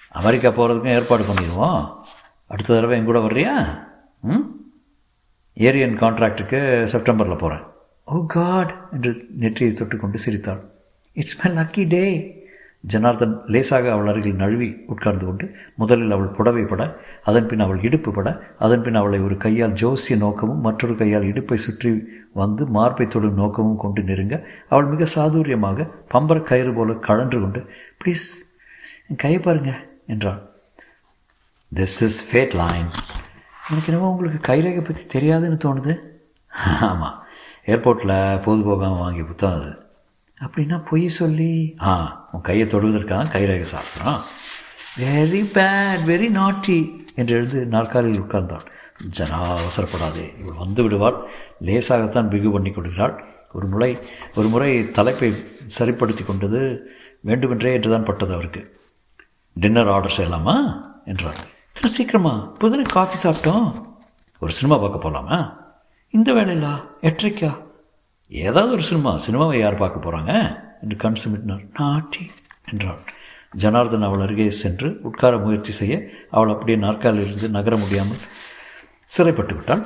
அமெரிக்கா 0.09 0.49
போகிறதுக்கும் 0.49 0.95
ஏற்பாடு 0.95 1.23
பண்ணிடுவோம். 1.23 1.81
அடுத்த 2.47 2.73
தடவை 2.73 2.97
என் 2.97 3.05
கூட 3.05 3.19
வர்றியா? 3.19 3.79
ம்? 4.21 4.45
ஏரியன் 5.57 5.95
கான்ட்ராக்டுக்கு 5.95 6.83
செப்டம்பரில் 6.83 7.37
போகிறேன் 7.37 7.63
ஓ 8.03 8.25
காட் 8.25 8.73
என்று 8.91 9.25
நெற்றியை 9.37 9.73
தொட்டுக்கொண்டு 9.73 10.15
சிரித்தாள். 10.15 10.61
It's 11.13 11.39
my 11.41 11.63
lucky 11.63 11.87
day 11.87 12.03
Janardhan 12.83 13.41
லேசாக 13.45 13.91
அவள் 13.91 14.07
அருகில் 14.07 14.33
நழுவி 14.33 14.83
உட்கார்ந்து 14.87 15.25
கொண்டு 15.25 15.55
முதலில் 15.75 16.11
அவள் 16.11 16.27
புடவை 16.27 16.63
பட 16.63 16.97
அதன்பின் 17.23 17.59
அவள் 17.59 17.81
இடுப்பு 17.81 18.11
பட 18.11 18.41
அதன் 18.57 18.81
பின் 18.81 18.95
அவளை 18.95 19.19
ஒரு 19.19 19.37
கையால் 19.37 19.71
ஜோசிய 19.71 20.17
நோக்கமும் 20.17 20.59
மற்றொரு 20.59 20.95
கையால் 20.95 21.23
இடுப்பை 21.23 21.57
சுற்றி 21.57 22.03
வந்து 22.33 22.65
மார்பை 22.65 23.07
தொடும் 23.07 23.33
நோக்கமும் 23.33 23.75
கொண்டு 23.75 24.01
நெருங்க 24.01 24.45
அவள் 24.69 24.85
மிக 24.85 25.05
சாதுரியமாக 25.15 25.89
பம்பர 26.13 26.41
கயிறு 26.41 26.73
போல 26.73 26.93
கழன்று 26.93 27.39
கொண்டு 27.39 27.69
ப்ளீஸ் 28.03 28.25
என் 29.07 29.15
கையை 29.15 29.39
பாருங்க 29.39 29.87
என்றாள். 30.07 30.41
திஸ் 31.75 32.03
இஸ் 32.03 32.31
ஃபேட் 32.31 32.53
லைன் 32.53 32.89
எனக்கு 33.69 33.91
என்னவோ 33.91 34.09
உங்களுக்கு 34.09 34.53
கைரேகை 34.53 34.83
பற்றி 34.83 35.03
தெரியாதுன்னு 35.19 35.57
தோணுது. 35.65 35.99
ஆமாம் 36.81 37.17
ஏர்போர்ட்டில் 37.65 38.41
பொது 38.41 38.63
போகாமல் 38.63 38.97
வாங்கிய 38.97 39.23
புத்தகம் 39.23 39.59
அது. 39.59 39.71
அப்படின்னா 40.41 40.81
பொய் 40.89 41.07
சொல்லி. 41.07 41.75
ஆ 41.81 42.18
உன் 42.31 42.41
கையை 42.41 42.67
தொடுவதற்காக 42.67 43.39
கைரேக 43.39 43.61
சாஸ்திரம். 43.61 44.21
வெரி 44.99 45.41
பேட் 45.55 46.03
வெரி 46.05 46.29
நாட்டி 46.29 47.05
என்று 47.15 47.35
எழுந்து 47.35 47.65
நாற்காலியில் 47.65 48.21
உட்கார்ந்தாள் 48.21 48.65
ஜனா 49.17 49.57
அவசரப்படாதே. 49.57 50.39
இவள் 50.39 50.57
வந்து 50.57 50.83
விடுவாள். 50.83 51.17
லேசாகத்தான் 51.61 52.29
பிகு 52.29 52.51
பண்ணி 52.51 52.69
கொடுக்கிறாள் 52.69 53.23
ஒரு 53.53 53.67
முறை 53.67 53.97
ஒரு 54.35 54.47
முறை 54.47 54.91
தலைப்பை 54.91 55.45
சரிப்படுத்தி 55.65 56.23
கொண்டது 56.23 56.89
வேண்டுமென்றே 57.21 57.73
என்றுதான் 57.73 58.03
பட்டது 58.03 58.33
அவருக்கு. 58.33 58.79
டின்னர் 59.53 59.87
ஆர்டர் 59.87 60.13
செய்யலாமா? 60.17 60.81
என்றார். 61.05 61.35
திரு 61.73 61.89
சீக்கிரமா 61.89 62.53
புதுனை 62.59 62.81
காஃபி 62.81 63.29
சாப்பிட்டோம். 63.29 63.85
ஒரு 64.39 64.51
சினிமா 64.51 64.79
பார்க்க 64.79 64.99
போகலாமா 64.99 65.59
இந்த 66.09 66.33
வேலையிலா 66.33 66.85
எட்டரைக்கா? 67.01 67.57
ஏதாவது 68.29 68.71
ஒரு 68.71 68.83
சினிமா 68.83 69.19
சினிமாவை 69.29 69.59
யார் 69.59 69.77
பார்க்க 69.77 70.11
போகிறாங்க 70.11 70.33
என்று 70.81 70.95
கண் 71.03 71.19
சுமிட்டினார் 71.21 71.63
நாட்டி 71.79 72.23
என்றாள் 72.71 73.01
ஜனார்தன் 73.61 74.05
அவள் 74.07 74.23
அருகே 74.25 74.45
சென்று 74.63 74.87
உட்கார 75.07 75.33
முயற்சி 75.37 75.73
செய்ய 75.79 75.95
அவள் 76.35 76.51
அப்படியே 76.53 76.77
நாற்காலிலிருந்து 76.77 77.47
நகர 77.49 77.75
முடியாமல் 77.77 78.21
சிறைப்பட்டு 79.09 79.53
விட்டாள். 79.55 79.83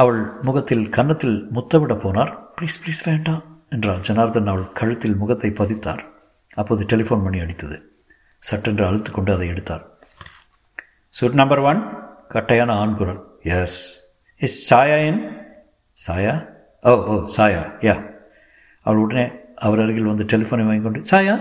அவள் 0.00 0.20
முகத்தில் 0.42 0.84
கன்னத்தில் 0.88 1.36
முத்தமிட 1.56 1.94
போனார். 2.04 2.32
ப்ளீஸ் 2.56 2.78
ப்ளீஸ் 2.82 3.02
வேண்டாம் 3.04 3.44
என்றாள் 3.70 4.00
ஜனார்தன் 4.00 4.50
அவள் 4.52 4.66
கழுத்தில் 4.72 5.16
முகத்தை 5.16 5.50
பதித்தார். 5.50 6.02
அப்போது 6.60 6.84
டெலிஃபோன் 6.84 7.24
மணி 7.26 7.38
அடித்தது. 7.38 7.76
சட்டென்று 8.42 8.84
அழுத்து 8.86 9.10
கொண்டு 9.12 9.30
அதை 9.32 9.48
எடுத்தார். 9.48 9.84
சுட் 11.14 11.38
நம்பர் 11.40 11.62
ஒன் 11.70 11.80
கட்டையான 12.28 12.70
ஆண் 12.82 12.96
குரல். 12.96 13.20
எஸ் 13.56 13.78
இஸ் 14.40 14.58
சாயா 14.68 14.98
என் 15.06 15.22
சாயா 15.96 16.34
ஓ 16.82 16.92
ஓ 17.12 17.14
சாயா 17.36 17.62
யா 17.86 17.94
அவள் 18.86 19.02
உடனே 19.04 19.24
அவர் 19.66 19.82
அருகில் 19.84 20.10
வந்து 20.12 20.24
டெலிஃபோனை 20.32 20.64
வாங்கி 20.68 20.84
கொண்டு 20.84 21.00
சாயா 21.10 21.34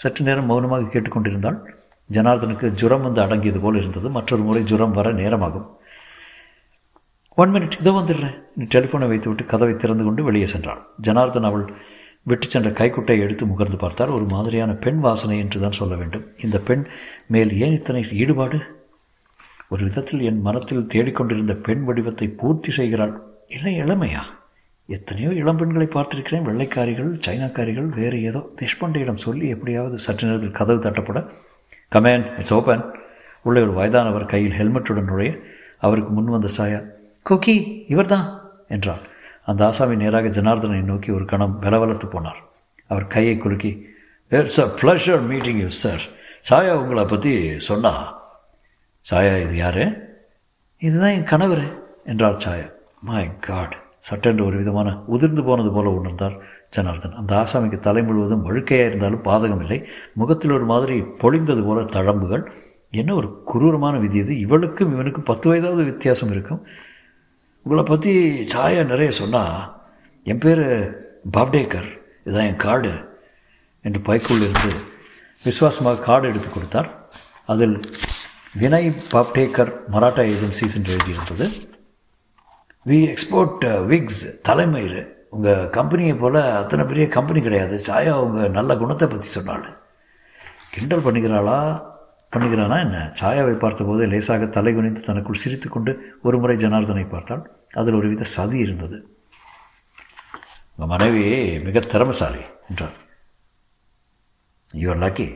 சற்று 0.00 0.22
நேரம் 0.28 0.48
மௌனமாக 0.50 0.90
கேட்டுக்கொண்டிருந்தாள் 0.92 1.58
ஜனார்தனுக்கு 2.10 2.66
ஜுரம் 2.80 3.04
வந்து 3.06 3.20
அடங்கியது 3.24 3.60
போல் 3.64 3.78
இருந்தது. 3.80 4.08
மற்றொரு 4.16 4.42
முறை 4.42 4.62
ஜுரம் 4.70 4.94
வர 4.98 5.08
நேரமாகும். 5.20 5.66
ஒன் 7.42 7.52
மினிட் 7.54 7.76
இதோ 7.80 7.90
வந்துடுறேன். 7.96 8.36
டெலிஃபோனை 8.74 9.08
வைத்துவிட்டு 9.10 9.44
கதவை 9.50 9.74
திறந்து 9.76 10.04
கொண்டு 10.04 10.22
வெளியே 10.28 10.46
சென்றாள் 10.52 10.80
ஜனார்தன் 11.06 11.48
அவள் 11.48 11.66
விட்டு 12.30 12.46
சென்ற 12.46 12.70
கைக்குட்டையை 12.78 13.20
எடுத்து 13.26 13.44
முகர்ந்து 13.46 13.78
பார்த்தால் 13.82 14.14
ஒரு 14.16 14.26
மாதிரியான 14.32 14.72
பெண் 14.84 15.00
வாசனை 15.04 15.36
என்று 15.38 15.58
தான் 15.60 15.78
சொல்ல 15.80 15.94
வேண்டும். 15.94 16.24
இந்த 16.44 16.56
பெண் 16.68 16.82
மேல் 17.34 17.52
ஏன் 17.64 17.76
இத்தனை 17.78 18.02
ஈடுபாடு? 18.22 18.58
ஒரு 19.72 19.82
விதத்தில் 19.88 20.24
என் 20.30 20.42
மனத்தில் 20.48 20.88
தேடிக்கொண்டிருந்த 20.94 21.54
பெண் 21.68 21.84
வடிவத்தை 21.84 22.28
பூர்த்தி 22.40 22.70
செய்கிறாள். 22.70 23.14
இல்லை 23.56 23.74
இளமையா? 23.82 24.22
எத்தனையோ 24.88 25.30
இளம்பெண்களை 25.42 25.86
பார்த்திருக்கிறேன். 25.94 26.44
வெள்ளைக்காரிகள் 26.48 27.10
சைனாக்காரிகள் 27.26 27.88
வேறு 27.98 28.18
ஏதோ 28.22 28.40
தேஷ்பாண்டையிடம் 28.60 29.22
சொல்லி 29.24 29.46
எப்படியாவது 29.54 29.96
சற்று 30.04 30.26
நேரத்தில் 30.28 30.58
கதவு 30.58 30.80
தட்டப்பட. 30.84 31.18
கமேன் 31.94 32.24
இட்ஸ் 32.38 32.54
ஓப்பன் 32.56 32.84
உள்ளே 33.42 33.60
ஒரு 33.60 33.72
வயதானவர் 33.72 34.30
கையில் 34.32 34.56
ஹெல்மெட்டுடன் 34.58 35.08
நுழைய 35.10 35.32
அவருக்கு 35.86 36.10
முன் 36.10 36.32
வந்த 36.34 36.48
சாயா 36.56 36.80
கொக்கி 37.26 37.56
இவர்தான் 37.88 38.26
என்றார் 38.68 39.04
அந்த 39.50 39.66
ஆசாமி 39.66 39.96
நேராக 39.96 40.28
ஜனார்தனை 40.28 40.80
நோக்கி 40.82 41.10
ஒரு 41.10 41.24
கணம் 41.24 41.58
பலவலத்து 41.62 42.08
போனார். 42.14 42.40
அவர் 42.90 43.06
கையை 43.06 43.36
குலுக்கி 43.36 43.72
it's 44.28 44.60
a 44.64 44.66
pleasure 44.80 45.22
meeting 45.32 45.60
you 45.64 45.68
sir 45.82 46.04
Chaya 46.50 46.72
உங்களை 46.72 47.04
பற்றி 47.04 47.32
சொன்னா. 47.68 47.92
சாயா 49.04 49.34
இது 49.44 49.56
யாரு? 49.56 49.84
இதுதான் 50.82 51.14
என் 51.18 51.30
கணவர் 51.32 51.64
என்றார் 52.04 52.42
சாயா. 52.46 52.68
மை 53.00 53.26
காட் 53.48 53.76
சட்டென்று 53.98 54.44
ஒரு 54.44 54.56
விதமான 54.56 55.02
உதிர்ந்து 55.06 55.42
போனது 55.44 55.70
போல 55.70 55.90
உணர்ந்தார் 55.90 56.36
ஜனார்தன். 56.70 57.14
அந்த 57.14 57.32
ஆசாமிக்கு 57.42 57.78
தலை 57.78 58.02
முழுவதும் 58.02 58.44
வழுக்கையாக 58.48 58.90
இருந்தாலும் 58.90 59.24
பாதகமில்லை 59.24 59.84
முகத்தில் 60.14 60.50
ஒரு 60.50 60.64
மாதிரி 60.64 61.00
பொழிந்தது 61.00 61.64
போல 61.64 61.82
தழம்புகள். 61.82 62.50
என்ன 62.90 63.14
ஒரு 63.14 63.42
குரூரமான 63.46 63.98
விதி 63.98 64.18
இது. 64.18 64.38
இவளுக்கும் 64.38 64.92
இவனுக்கும் 64.92 65.24
பத்து 65.24 65.52
வயதாவது 65.52 65.84
வித்தியாசம் 65.84 66.30
இருக்கும். 66.30 66.66
உங்களை 67.62 67.84
பற்றி 67.84 68.40
சாயா 68.54 68.86
நிறைய 68.86 69.10
சொன்னால் 69.10 69.82
என் 70.22 70.38
பேர் 70.38 70.64
பாப்டேக்கர் 71.36 71.88
இதான் 72.24 72.48
என் 72.50 72.56
கார்டு. 72.56 72.92
என்று 73.82 74.00
பைக்குள் 74.00 74.40
இருந்து 74.40 74.72
விசுவாசமாக 75.44 76.00
கார்டு 76.00 76.28
எடுத்து 76.28 76.50
கொடுத்தார். 76.50 76.88
அதில் 77.46 77.80
வினய் 78.60 78.88
பாப்டேக்கர் 79.12 79.72
மராட்டா 79.92 80.22
ஏஜென்சிஸ் 80.32 80.76
என்று 80.76 80.96
எழுதியிருந்தது. 80.96 81.67
வி 82.88 82.98
எக்ஸ்போர்ட் 83.12 83.64
விக்ஸ் 83.90 84.24
uh, 84.26 84.34
தலைமயிர் 84.48 84.98
உங்கள் 85.36 85.68
கம்பெனியை 85.76 86.14
போல் 86.14 86.38
அத்தனை 86.60 86.84
பெரிய 86.84 87.04
கம்பெனி 87.16 87.40
கிடையாது. 87.46 87.76
சாயா 87.86 88.12
உங்கள் 88.26 88.54
நல்ல 88.58 88.76
குணத்தை 88.76 89.06
பற்றி 89.08 89.28
சொன்னாள். 89.28 89.66
கிண்டல் 90.74 91.04
பண்ணிக்கிறாளா? 91.06 91.58
பண்ணிக்கிறானா 92.32 92.76
என்ன? 92.86 92.98
சாயாவை 93.20 93.54
பார்த்தபோது 93.64 94.06
லேசாக 94.12 94.46
தலை 94.56 94.72
குனிந்து 94.74 95.00
தனக்குள் 95.00 95.40
சிரித்து 95.42 95.68
கொண்டு 95.68 95.92
ஒரு 96.22 96.38
முறை 96.38 96.56
ஜனார்தனை 96.64 97.04
பார்த்தாள். 97.08 97.42
அதில் 97.80 97.98
ஒருவித 97.98 98.28
சதி 98.36 98.58
இருந்தது. 98.58 98.98
உங்கள் 100.74 100.92
மனைவி 100.94 101.24
மிக 101.66 101.80
திறமசாலி 101.92 102.42
என்றார் 102.70 102.96
யுவர் 104.70 105.02
லக்கி 105.04 105.28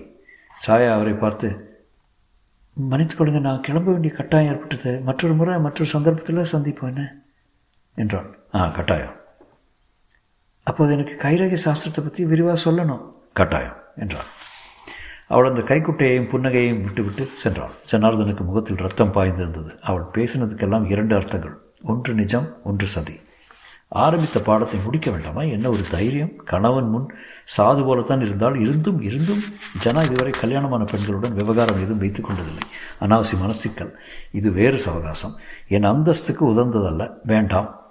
சாயா 0.64 0.88
அவரை 0.96 1.14
பார்த்து 1.24 1.48
மன்னித்து 2.76 3.14
கொடுங்க 3.16 3.40
நான் 3.46 3.64
கிளம்ப 3.66 3.88
வேண்டிய 3.92 4.12
கட்டாயம் 4.14 4.50
ஏற்பட்டது. 4.52 4.92
மற்றொரு 5.08 5.34
முறை 5.40 5.54
மற்றொரு 5.66 5.90
சந்தர்ப்பத்தில் 5.94 6.50
சந்திப்போம் 6.52 6.90
என்ன? 6.92 7.04
என்றாள் 7.94 8.38
ஆ 8.54 8.66
கட்டாயம். 8.66 9.16
அப்போது 10.62 10.92
எனக்கு 10.92 11.28
கைரகி 11.28 11.58
சாஸ்திரத்தை 11.64 12.02
பற்றி 12.02 12.24
விரிவாக 12.24 12.70
சொல்லணும். 12.70 13.04
கட்டாயம் 13.32 13.78
என்றான். 13.96 14.30
அவள் 15.28 15.48
அந்த 15.48 15.60
கைக்குட்டையையும் 15.60 16.30
புன்னகையையும் 16.32 16.82
விட்டுவிட்டு 16.82 17.28
சென்றாள் 17.44 17.74
ஜனார்தனுக்கு 17.92 18.44
முகத்தில் 18.44 18.76
ரத்தம் 18.76 19.12
பாய்ந்திருந்தது. 19.12 19.78
அவள் 19.80 20.02
பேசினதுக்கெல்லாம் 20.02 20.88
இரண்டு 20.90 21.14
அர்த்தங்கள். 21.14 21.58
ஒன்று 21.82 22.14
நிஜம் 22.14 22.56
ஒன்று 22.62 22.86
சதி. 22.86 23.20
ஆரம்பித்த 23.88 24.40
பாடத்தை 24.40 24.80
முடிக்க 24.80 25.10
வேண்டாமா? 25.10 25.42
என்ன 25.42 25.68
ஒரு 25.68 25.82
தைரியம்? 25.90 26.36
கணவன் 26.36 26.88
முன் 26.88 27.14
சாது 27.58 27.84
போலத்தான் 27.84 28.20
இருந்தால் 28.20 28.60
இருந்தும் 28.60 29.00
இருந்தும் 29.02 29.42
ஜனா 29.84 30.02
இதுவரை 30.02 30.32
கல்யாணமான 30.32 30.84
பெண்களுடன் 30.84 31.32
விவகாரம் 31.32 31.76
எதுவும் 31.76 31.98
வைத்துக் 31.98 32.30
கொண்டதில்லை. 32.30 32.66
அனாவசியமான 33.00 33.50
சிக்கல். 33.50 33.98
இது 34.32 34.50
வேறு 34.50 34.76
சவகாசம். 34.76 35.34
என் 35.68 35.82
அந்தஸ்துக்கு 35.82 36.40
உதந்ததல்ல 36.40 37.12
வேண்டாம். 37.22 37.81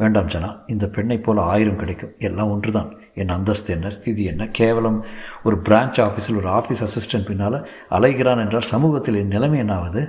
வேண்டாம் 0.00 0.30
ஜனா 0.32 0.50
இந்த 0.72 0.84
பெண்ணைப் 0.96 1.24
போல 1.24 1.40
ஆயிரம் 1.52 1.80
கிடைக்கும். 1.80 2.12
எல்லாம் 2.28 2.52
ஒன்று 2.54 2.70
தான் 2.76 2.90
என் 3.20 3.34
அந்தஸ்து 3.36 3.70
என்ன 3.74 3.88
ஸ்திதி 3.96 4.24
என்ன? 4.32 4.42
கேவலம். 4.58 4.98
ஒரு 5.46 5.56
பிரான்ச் 5.66 5.98
ஆஃபீஸில் 6.06 6.38
ஒரு 6.42 6.48
ஆஃபீஸ் 6.58 6.82
அசிஸ்டன்ட் 6.86 7.28
பின்னால் 7.30 7.58
அலைகிறான் 7.98 8.42
என்றால் 8.44 8.70
சமூகத்தில் 8.72 9.20
என் 9.22 9.34
நிலைமை 9.34 9.58
என்னாவது? 9.64 10.02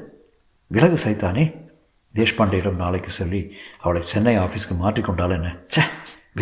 விலகு 0.71 0.97
சைத்தானே. 1.05 1.45
தேஷ்பாண்டேயிடம் 2.15 2.81
நாளைக்கு 2.83 3.11
சொல்லி 3.17 3.41
அவளை 3.83 4.01
சென்னை 4.11 4.35
ஆஃபீஸ்க்கு 4.45 4.75
மாற்றிக்கொண்டால் 4.83 5.35
என்ன? 5.37 5.49
சே 5.75 5.83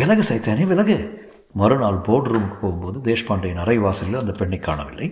விலகு 0.00 0.24
சைத்தானே 0.30 0.64
விலகு. 0.72 0.96
மறுநாள் 1.60 1.98
போர்டு 2.06 2.28
ரூமுக்கு 2.32 2.58
போகும்போது 2.62 2.98
தேஷ்பாண்டேயின் 3.08 3.62
அறை 3.62 3.76
வாசலில் 3.84 4.20
அந்த 4.20 4.32
பெண்ணை 4.40 4.58
காணவில்லை. 4.58 5.08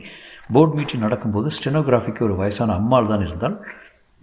போர்டு 0.54 0.74
மீட்டிங் 0.78 1.04
நடக்கும்போது 1.06 1.48
ஸ்டெனோகிராஃபிக்கு 1.56 2.22
ஒரு 2.28 2.36
வயசான 2.42 2.76
அம்மாள் 2.80 3.10
தான் 3.12 3.24
இருந்தால் 3.26 3.56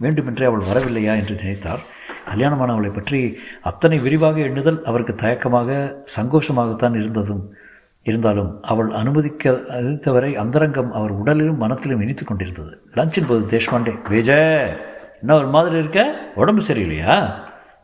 வேண்டுமென்றே 0.00 0.46
அவள் 0.50 0.68
வரவில்லையா 0.70 1.12
என்று 1.20 1.34
நினைத்தார். 1.42 1.82
கல்யாணமானவளை 2.26 2.92
பற்றி 2.92 3.38
அத்தனை 3.62 3.98
விரிவாக 3.98 4.40
எண்ணுதல் 4.40 4.82
அவருக்கு 4.82 5.14
தயக்கமாக 5.14 5.96
சங்கோஷமாகத்தான் 6.20 6.96
இருந்ததும். 6.96 7.54
இருந்தாலும் 8.02 8.62
அவள் 8.62 8.90
அனுமதிக்க 8.90 9.50
அளித்தவரை 9.50 10.34
அந்தரங்கம் 10.34 10.92
அவர் 10.92 11.12
உடலிலும் 11.12 11.56
மனத்திலும் 11.56 12.00
இனித்து 12.00 12.24
கொண்டிருந்தது. 12.24 12.82
லஞ்சின் 12.94 13.28
போது 13.28 13.58
தேஷ்பாண்டே 13.58 14.08
விஜய் 14.08 14.76
என்ன 15.20 15.34
ஒரு 15.34 15.46
மாதிரி 15.46 15.78
இருக்க? 15.78 16.30
உடம்பு 16.34 16.62
சரியில்லையா? 16.64 17.34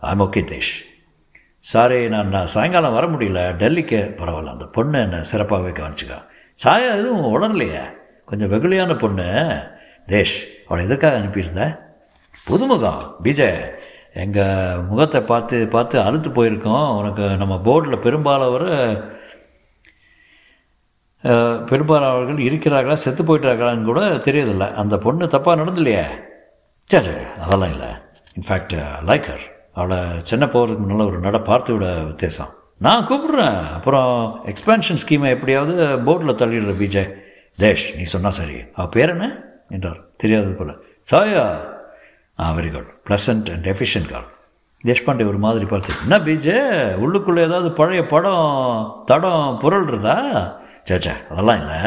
ஐம் 0.00 0.20
ஓகே 0.20 0.52
தேஷ். 0.52 0.72
சாரி 1.58 2.08
நான் 2.08 2.28
நான் 2.28 2.46
சாயங்காலம் 2.46 2.92
வர 2.92 3.06
முடியல. 3.06 3.54
டெல்லிக்கு 3.56 4.14
பரவாயில்ல. 4.16 4.50
அந்த 4.50 4.64
பொண்ணு 4.64 5.00
என்னை 5.00 5.18
சிறப்பாகவே 5.18 5.72
கவனிச்சுக்கா. 5.72 6.22
சாயா 6.64 6.98
எதுவும் 6.98 7.34
உணரலையே 7.34 7.80
கொஞ்சம் 8.24 8.50
வெகுளியான 8.50 8.98
பொண்ணு. 8.98 9.22
தேஷ் 10.06 10.38
அவளை 10.66 10.84
எதற்காக 10.84 11.16
அனுப்பியிருந்த? 11.16 11.90
புதுமுகம் 12.50 13.14
விஜய் 13.18 13.74
எங்கள் 14.14 14.78
முகத்தை 14.78 15.20
பார்த்து 15.20 15.66
பார்த்து 15.66 16.00
அறுத்து 16.00 16.30
போயிருக்கோம். 16.30 16.96
உனக்கு 16.98 17.22
நம்ம 17.22 17.60
போர்டில் 17.64 18.04
பெரும்பாலவர் 18.06 18.68
பெரும்பாலானவர்கள் 21.70 22.44
இருக்கிறார்களா 22.44 22.92
செத்து 22.92 23.22
போயிட்டார்களான்னு 23.22 23.82
கூட 23.82 24.00
தெரியதில்லை. 24.00 24.74
அந்த 24.74 24.98
பொண்ணு 24.98 25.26
தப்பாக 25.26 25.60
நடந்துலையே. 25.60 26.04
சரி 26.86 27.14
அதெல்லாம் 27.40 27.70
இல்லை. 27.70 27.88
இன்ஃபேக்ட் 28.40 28.74
லைக்கர் 29.06 29.40
அவளை 29.74 29.98
சென்னை 30.22 30.48
போகிறதுக்கு 30.48 30.78
முன்னால் 30.78 31.06
ஒரு 31.06 31.18
நட 31.18 31.40
பார்த்து 31.40 31.72
விட 31.72 31.94
வித்தியாசம். 31.94 32.54
நான் 32.78 33.06
கூப்பிடுறேன். 33.06 33.72
அப்புறம் 33.72 34.40
எக்ஸ்பேன்ஷன் 34.46 35.02
ஸ்கீமை 35.06 35.28
எப்படியாவது 35.28 35.74
போர்டில் 36.06 36.40
தள்ளிடுற 36.40 36.74
பிஜே 36.82 37.14
தேஷ் 37.58 37.96
நீ 37.96 38.02
சொன்னா 38.02 38.30
சரி. 38.30 38.56
அவள் 38.74 38.88
பேர் 38.88 39.08
என்ன? 39.08 39.42
என்றார். 39.68 40.00
தெரியாதது 40.16 40.54
போல். 40.54 40.82
Chaya 41.10 41.70
ah 42.38 42.46
very 42.56 42.70
good 42.74 42.90
pleasant 43.08 43.48
and 43.54 43.66
efficient 43.72 44.10
girl. 44.12 44.28
Deshpande 44.84 45.24
ஒரு 45.30 45.38
மாதிரி 45.44 45.64
பார்த்து 45.64 45.98
என்ன 46.04 46.16
பீஜே 46.26 46.56
உள்ளுக்குள்ளே 47.04 47.42
ஏதாவது 47.48 47.68
பழைய 47.80 48.02
படம் 48.12 49.04
தடம் 49.10 49.58
பொருள் 49.62 49.86
இருந்தா 49.90 50.16
சேச்சா 50.88 51.14
அதெல்லாம் 51.30 51.60
இல்லை. 51.62 51.78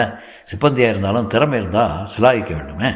சிப்பந்தியாக 0.52 0.94
இருந்தாலும் 0.94 1.28
திறமை 1.28 1.58
இருந்தால் 1.62 2.06
சிலாயிக்க 2.14 2.52
வேண்டுமே. 2.58 2.90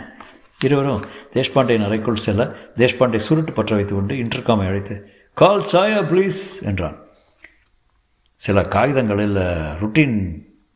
இருவரும் 0.67 1.03
தேஷ்பாண்டே 1.33 1.75
அறைக்குள் 1.87 2.23
செல்ல 2.25 2.43
தேஷ்பாண்டே 2.79 3.19
சுருட்டு 3.27 3.51
பற்ற 3.57 3.75
வைத்து 3.75 3.93
கொண்டு 3.95 4.15
இன்டர்காமை 4.23 4.65
அழைத்து 4.69 4.95
கால் 5.33 5.63
சாயா 5.71 5.99
ப்ளீஸ் 6.11 6.39
என்றான். 6.69 6.97
சில 8.35 8.61
காகிதங்களில் 8.75 9.39
ருட்டீன் 9.81 10.17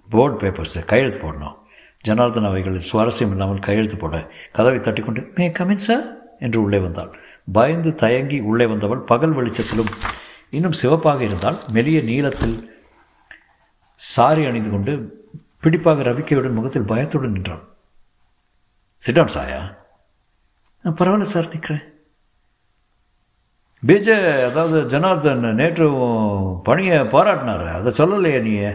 போர்டு 0.10 0.38
பேப்பர்ஸ் 0.42 0.76
கையெழுத்து 0.92 1.20
போடணும். 1.20 1.56
ஜனார்தன் 2.08 2.48
அவைகளில் 2.50 2.88
சுவாரஸ்யம் 2.92 3.34
இல்லாமல் 3.34 3.66
கையெழுத்து 3.68 3.98
போட 3.98 4.16
கதவை 4.58 4.80
தட்டிக்கொண்டு 4.80 5.22
மே 5.36 5.46
கமின் 5.60 5.86
சார் 5.88 6.06
என்று 6.40 6.62
உள்ளே 6.62 6.80
வந்தாள். 6.80 7.12
பயந்து 7.54 7.96
தயங்கி 7.96 8.40
உள்ளே 8.40 8.66
வந்தவள் 8.66 9.00
பகல் 9.00 9.36
வெளிச்சத்திலும் 9.36 9.92
இன்னும் 10.50 10.80
சிவப்பாக 10.82 11.24
இருந்தால் 11.24 11.58
மெலிய 11.74 12.04
நீளத்தில் 12.04 12.58
சாரி 13.96 14.46
அணிந்து 14.46 14.70
கொண்டு 14.70 14.94
பிடிப்பாக 15.64 16.04
ரவிக்கையுடன் 16.04 16.54
முகத்தில் 16.54 16.90
பயத்துடன் 16.92 17.32
நின்றான் 17.32 17.64
சிட்டான் 19.02 19.34
சாயா 19.36 19.62
பரவாயில்ல 20.84 21.22
சார் 21.22 21.52
நிற்கிறேன் 21.54 21.84
பிஜே 23.86 24.44
அதாவது 24.44 25.00
ஜனார்தன் 25.00 25.54
நேற்று 25.54 25.88
பணியை 26.64 27.00
பாராட்டினார். 27.00 27.74
அதை 27.74 27.92
சொல்லலையே 27.98 28.42
நீயே. 28.42 28.70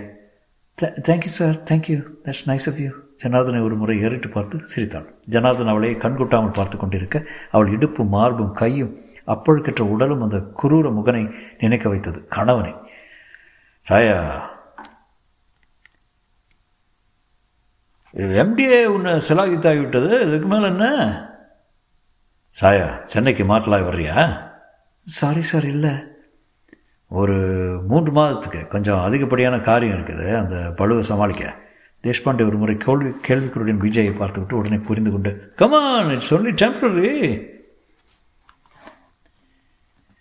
Thank you 0.82 1.24
sir 1.24 1.54
thank you 1.54 2.06
that's 2.24 2.46
nice 2.46 2.70
of 2.70 2.78
you 2.78 2.90
ஜனார்தனை 3.22 3.62
ஒரு 3.64 3.76
முறை 3.76 4.00
ஏறிட்டு 4.00 4.28
பார்த்து 4.28 4.60
சிரித்தாள் 4.64 5.14
ஜனார்தன் 5.26 5.66
அவளை 5.66 5.94
கண்கொட்டாமல் 5.94 6.52
பார்த்து 6.52 6.76
கொண்டிருக்க 6.76 7.22
அவள் 7.50 7.70
இடுப்பு 7.70 8.04
மார்பும் 8.04 8.52
கையும் 8.52 9.06
அப்பொழுக்கற்ற 9.26 9.80
உடலும் 9.80 10.22
அந்த 10.22 10.36
குரூர 10.36 10.92
முகனை 10.92 11.30
நினைக்க 11.58 11.88
வைத்தது. 11.88 12.26
கணவனை. 12.26 12.74
சாயா. 13.90 14.40
எம்டிஏ 18.14 18.84
உன்னை 18.84 19.12
சிலாகித்தாகிவிட்டது. 19.12 20.28
இதுக்கு 20.28 20.46
மேலே 20.46 20.66
என்ன? 20.66 20.84
சாயா 22.60 23.04
சென்னைக்கு 23.04 23.44
மாற்றலாக 23.44 23.84
வர்றியா? 23.84 24.42
சாரி 25.02 25.42
சார் 25.42 25.64
இல்லை. 25.64 26.17
ஒரு 27.08 27.36
மூன்று 27.90 28.10
மாதத்துக்கு 28.16 28.60
கொஞ்சம் 28.72 29.02
அதிகப்படியான 29.04 29.56
காரியம் 29.68 29.96
இருக்குது 29.98 30.26
அந்த 30.40 30.56
பழுவை 30.78 31.04
சமாளிக்க. 31.10 31.44
தேஷ்பாண்டே 32.04 32.44
ஒரு 32.48 32.56
முறை 32.62 32.74
கேள்வி 32.84 33.10
கேள்விக்குருடன் 33.28 33.80
விஜயை 33.84 34.12
பார்த்துவிட்டு 34.16 34.58
உடனே 34.58 34.78
புரிந்து 34.88 35.10
கொண்டு 35.10 35.30
கமான் 35.60 36.10
இட்ஸ் 36.14 36.32
ஒன்லி 36.34 36.52
டெம்பரரி 36.62 37.12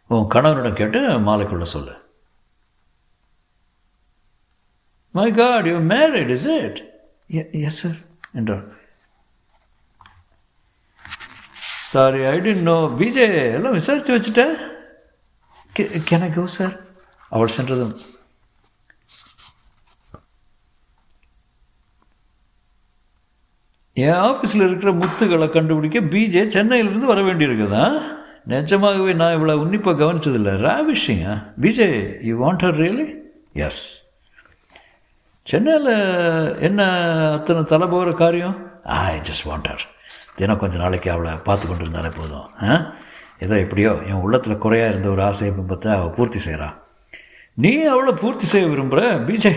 உன் 0.10 0.32
கணவனிடம் 0.36 0.80
கேட்டு 0.80 1.00
மாலைக்குள்ள 1.28 1.66
சொல்லு. 1.74 1.94
My 5.18 5.28
god 5.42 5.68
you 5.72 5.76
married 5.94 6.34
is 6.38 6.48
it 6.62 6.80
yes 7.68 7.82
sir 7.82 8.00
என்றார். 8.40 8.66
Sorry 11.94 12.24
I 12.32 12.36
didn't 12.48 12.68
know 12.72 12.80
PJ 13.02 13.28
எல்லாம் 13.58 13.78
விசாரித்து 13.80 14.16
வச்சுட்டேன். 14.16 14.56
கேன் 15.78 16.34
கோ 16.34 16.46
சார் 16.46 16.76
அவள் 17.30 17.48
சென்றதும் 17.48 17.96
என் 23.96 24.20
ஆஃபீஸில் 24.22 24.66
இருக்கிற 24.68 24.92
முத்துகளை 24.92 25.50
கண்டுபிடிக்க 25.50 26.00
பிஜே 26.00 26.46
சென்னையிலிருந்து 26.46 27.06
வர 27.06 27.22
வேண்டியிருக்குதா? 27.22 28.02
நிஜமாகவே 28.46 29.14
நான் 29.14 29.36
இவ்வளோ 29.36 29.54
உன்னிப்பாக 29.54 30.04
கவனிச்சதில்லை. 30.04 30.54
Ravishing 30.62 31.44
PJ 31.62 31.88
you 32.24 32.46
want 32.46 32.58
her 32.58 32.78
really 32.84 33.08
yes 33.54 33.82
சென்னையில் 35.42 35.92
என்ன 36.60 36.82
அத்தனை 37.34 37.64
தலை 37.64 37.88
போகிற 37.88 38.12
காரியம்? 38.12 38.56
ஐ 38.84 39.18
ஜஸ்ட் 39.18 39.48
வாண்ட் 39.50 39.70
ஹர் 39.70 39.86
தினம் 40.36 40.58
கொஞ்சம் 40.58 40.82
நாளைக்கு 40.82 41.12
அவளை 41.12 41.34
பார்த்து 41.38 41.68
கொண்டு 41.68 41.84
இருந்தாலே 41.84 42.10
போதும். 42.16 42.50
ஆ? 42.64 42.94
ஏதோ 43.40 43.56
எப்படியோ 43.60 43.92
என் 43.92 44.22
உள்ளத்தில் 44.26 44.58
குறையாக 44.58 44.90
இருந்த 44.90 45.10
ஒரு 45.10 45.24
ஆசை 45.24 45.50
பிம்பத்தை 45.50 45.88
அவள் 45.88 46.16
பூர்த்தி 46.16 46.40
செய்கிறான் 46.40 46.82
நீ 47.54 47.84
அவளை 47.84 48.14
பூர்த்தி 48.14 48.46
செய்ய 48.46 48.68
விரும்புகிற 48.68 49.04
பிஜே 49.28 49.56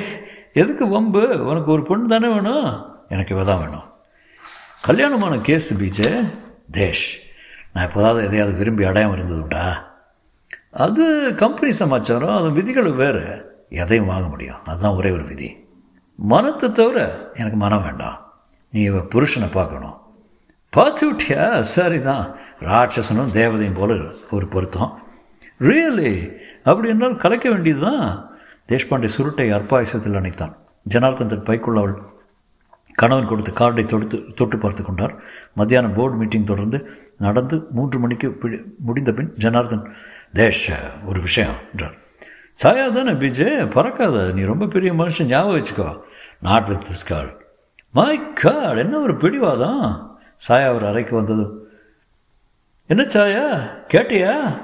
எதுக்கு 0.52 0.88
வம்பு? 0.88 1.44
உனக்கு 1.44 1.72
ஒரு 1.72 1.82
பொண்ணு 1.82 2.08
தானே 2.08 2.28
வேணும்? 2.32 2.86
எனக்கு 3.08 3.34
இவ 3.34 3.44
தான் 3.44 3.58
வேணும். 3.58 3.86
கல்யாணமான 4.82 5.38
கேஸ் 5.38 5.68
பிஜே 5.82 6.30
தேஷ் 6.72 7.06
நான் 7.72 7.86
எப்போதாவது 7.86 8.26
எதையாவது 8.26 8.56
விரும்பி 8.56 8.84
அடையாமல் 8.84 9.18
இருந்ததுண்டா 9.18 9.64
அது 10.70 11.34
கம்பெனி 11.34 11.72
சமாச்சாரம் 11.72 12.36
அது 12.36 12.50
விதிகள் 12.50 12.92
வேறு. 12.92 13.24
எதையும் 13.68 14.06
வாங்க 14.06 14.28
முடியும். 14.28 14.56
அதுதான் 14.64 14.94
ஒரே 14.94 15.10
ஒரு 15.10 15.24
விதி. 15.24 15.68
மனத்தை 16.14 16.72
தவிர 16.72 17.30
எனக்கு 17.34 17.56
மனம் 17.56 17.82
வேண்டாம். 17.82 18.32
நீ 18.70 18.80
இவ 18.80 18.98
புருஷனை 18.98 19.48
பார்க்கணும். 19.50 19.96
பார்த்து 20.70 21.12
விட்டியா? 21.12 21.60
சரிதான். 21.60 22.36
ராட்சசனும் 22.60 23.32
தேவதையும் 23.32 23.78
போல 23.78 23.94
ஒரு 24.30 24.46
பொருத்தம். 24.46 25.02
ரியலி 25.60 26.36
அப்படி 26.64 26.88
என்றால் 26.88 27.16
கலைக்க 27.16 27.50
வேண்டியதுதான். 27.50 28.30
தேஷ்பாண்டே 28.68 29.04
சுருட்டை 29.04 29.52
அற்பாயசத்தில் 29.52 30.18
அணைத்தான். 30.18 30.54
ஜனார்தன் 30.82 31.26
தன் 31.26 31.42
பைக்குள்ள 31.42 31.76
அவள் 31.76 31.98
கணவன் 32.94 33.26
கொடுத்த 33.26 33.50
கார்டை 33.50 33.86
தொடுத்து 33.86 34.34
தொட்டு 34.34 34.58
பார்த்து 34.58 34.82
கொண்டார். 34.82 35.14
மத்தியானம் 35.54 35.94
போர்டு 35.94 36.16
மீட்டிங் 36.16 36.44
தொடர்ந்து 36.44 36.86
நடந்து 37.18 37.66
மூன்று 37.70 37.98
மணிக்கு 37.98 38.38
முடிந்த 38.78 39.12
பின் 39.12 39.34
ஜனார்தன் 39.38 39.90
தேஷ் 40.34 40.70
ஒரு 41.04 41.20
விஷயம் 41.20 41.54
என்றார். 41.70 41.94
சாயா 42.62 42.90
தானே 42.90 43.12
பிஜே? 43.12 43.50
பறக்காத. 43.68 44.32
நீ 44.32 44.42
ரொம்ப 44.42 44.66
பெரிய 44.66 44.92
மனுஷன். 44.92 45.24
ஞாபகம் 45.24 45.62
வச்சுக்கோ. 45.62 46.00
Not 46.40 46.66
with 46.66 46.84
this 46.84 47.08
girl 47.08 47.44
my 47.92 48.32
card 48.32 48.80
என்ன 48.80 48.98
ஒரு 48.98 49.16
பிடிவாதம்? 49.16 50.18
சாயா 50.48 50.66
அவர் 50.66 50.84
அறைக்கு 50.84 51.16
வந்ததும் 51.16 51.58
என்ன 52.90 53.02
சாயா? 53.02 53.70
கேட்டியா? 53.88 54.60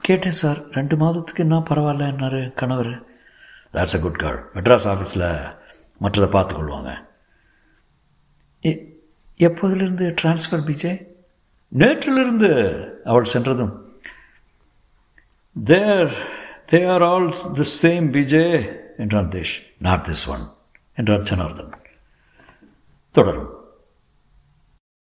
கேட்டேன் 0.00 0.32
சார். 0.32 0.68
ரெண்டு 0.68 0.96
மாதத்துக்கு 0.96 1.42
என்ன 1.42 1.58
பரவாயில்ல 1.58 2.10
என்னாரு 2.10 2.52
கணவர். 2.52 3.02
That's 3.72 3.94
a 3.94 3.98
good 3.98 4.18
card 4.18 4.48
Madras 4.54 4.88
ஆஃபீஸில் 4.88 5.56
மற்றதை 6.00 6.28
பார்த்துக்கொள்வாங்க. 6.30 7.04
எ- 8.64 8.86
எப்போதிலிருந்து 9.38 10.16
டிரான்ஸ்ஃபர் 10.22 10.64
பிஜே 10.66 11.06
நேற்றிலிருந்து 11.78 12.86
அவள் 13.04 13.24
சென்றதும். 13.24 14.00
There 15.64 16.28
they 16.66 16.92
are 16.92 17.02
all 17.02 17.34
the 17.52 17.62
same 17.82 18.02
PJ 18.02 18.76
என்றான் 18.96 19.28
தேஷ். 19.28 19.72
நாட் 19.78 20.06
திஸ் 20.06 20.28
ஒன் 20.28 20.48
என்றார் 20.94 21.22
ஜனார்தன். 21.22 21.70
தொடரும். 23.12 23.59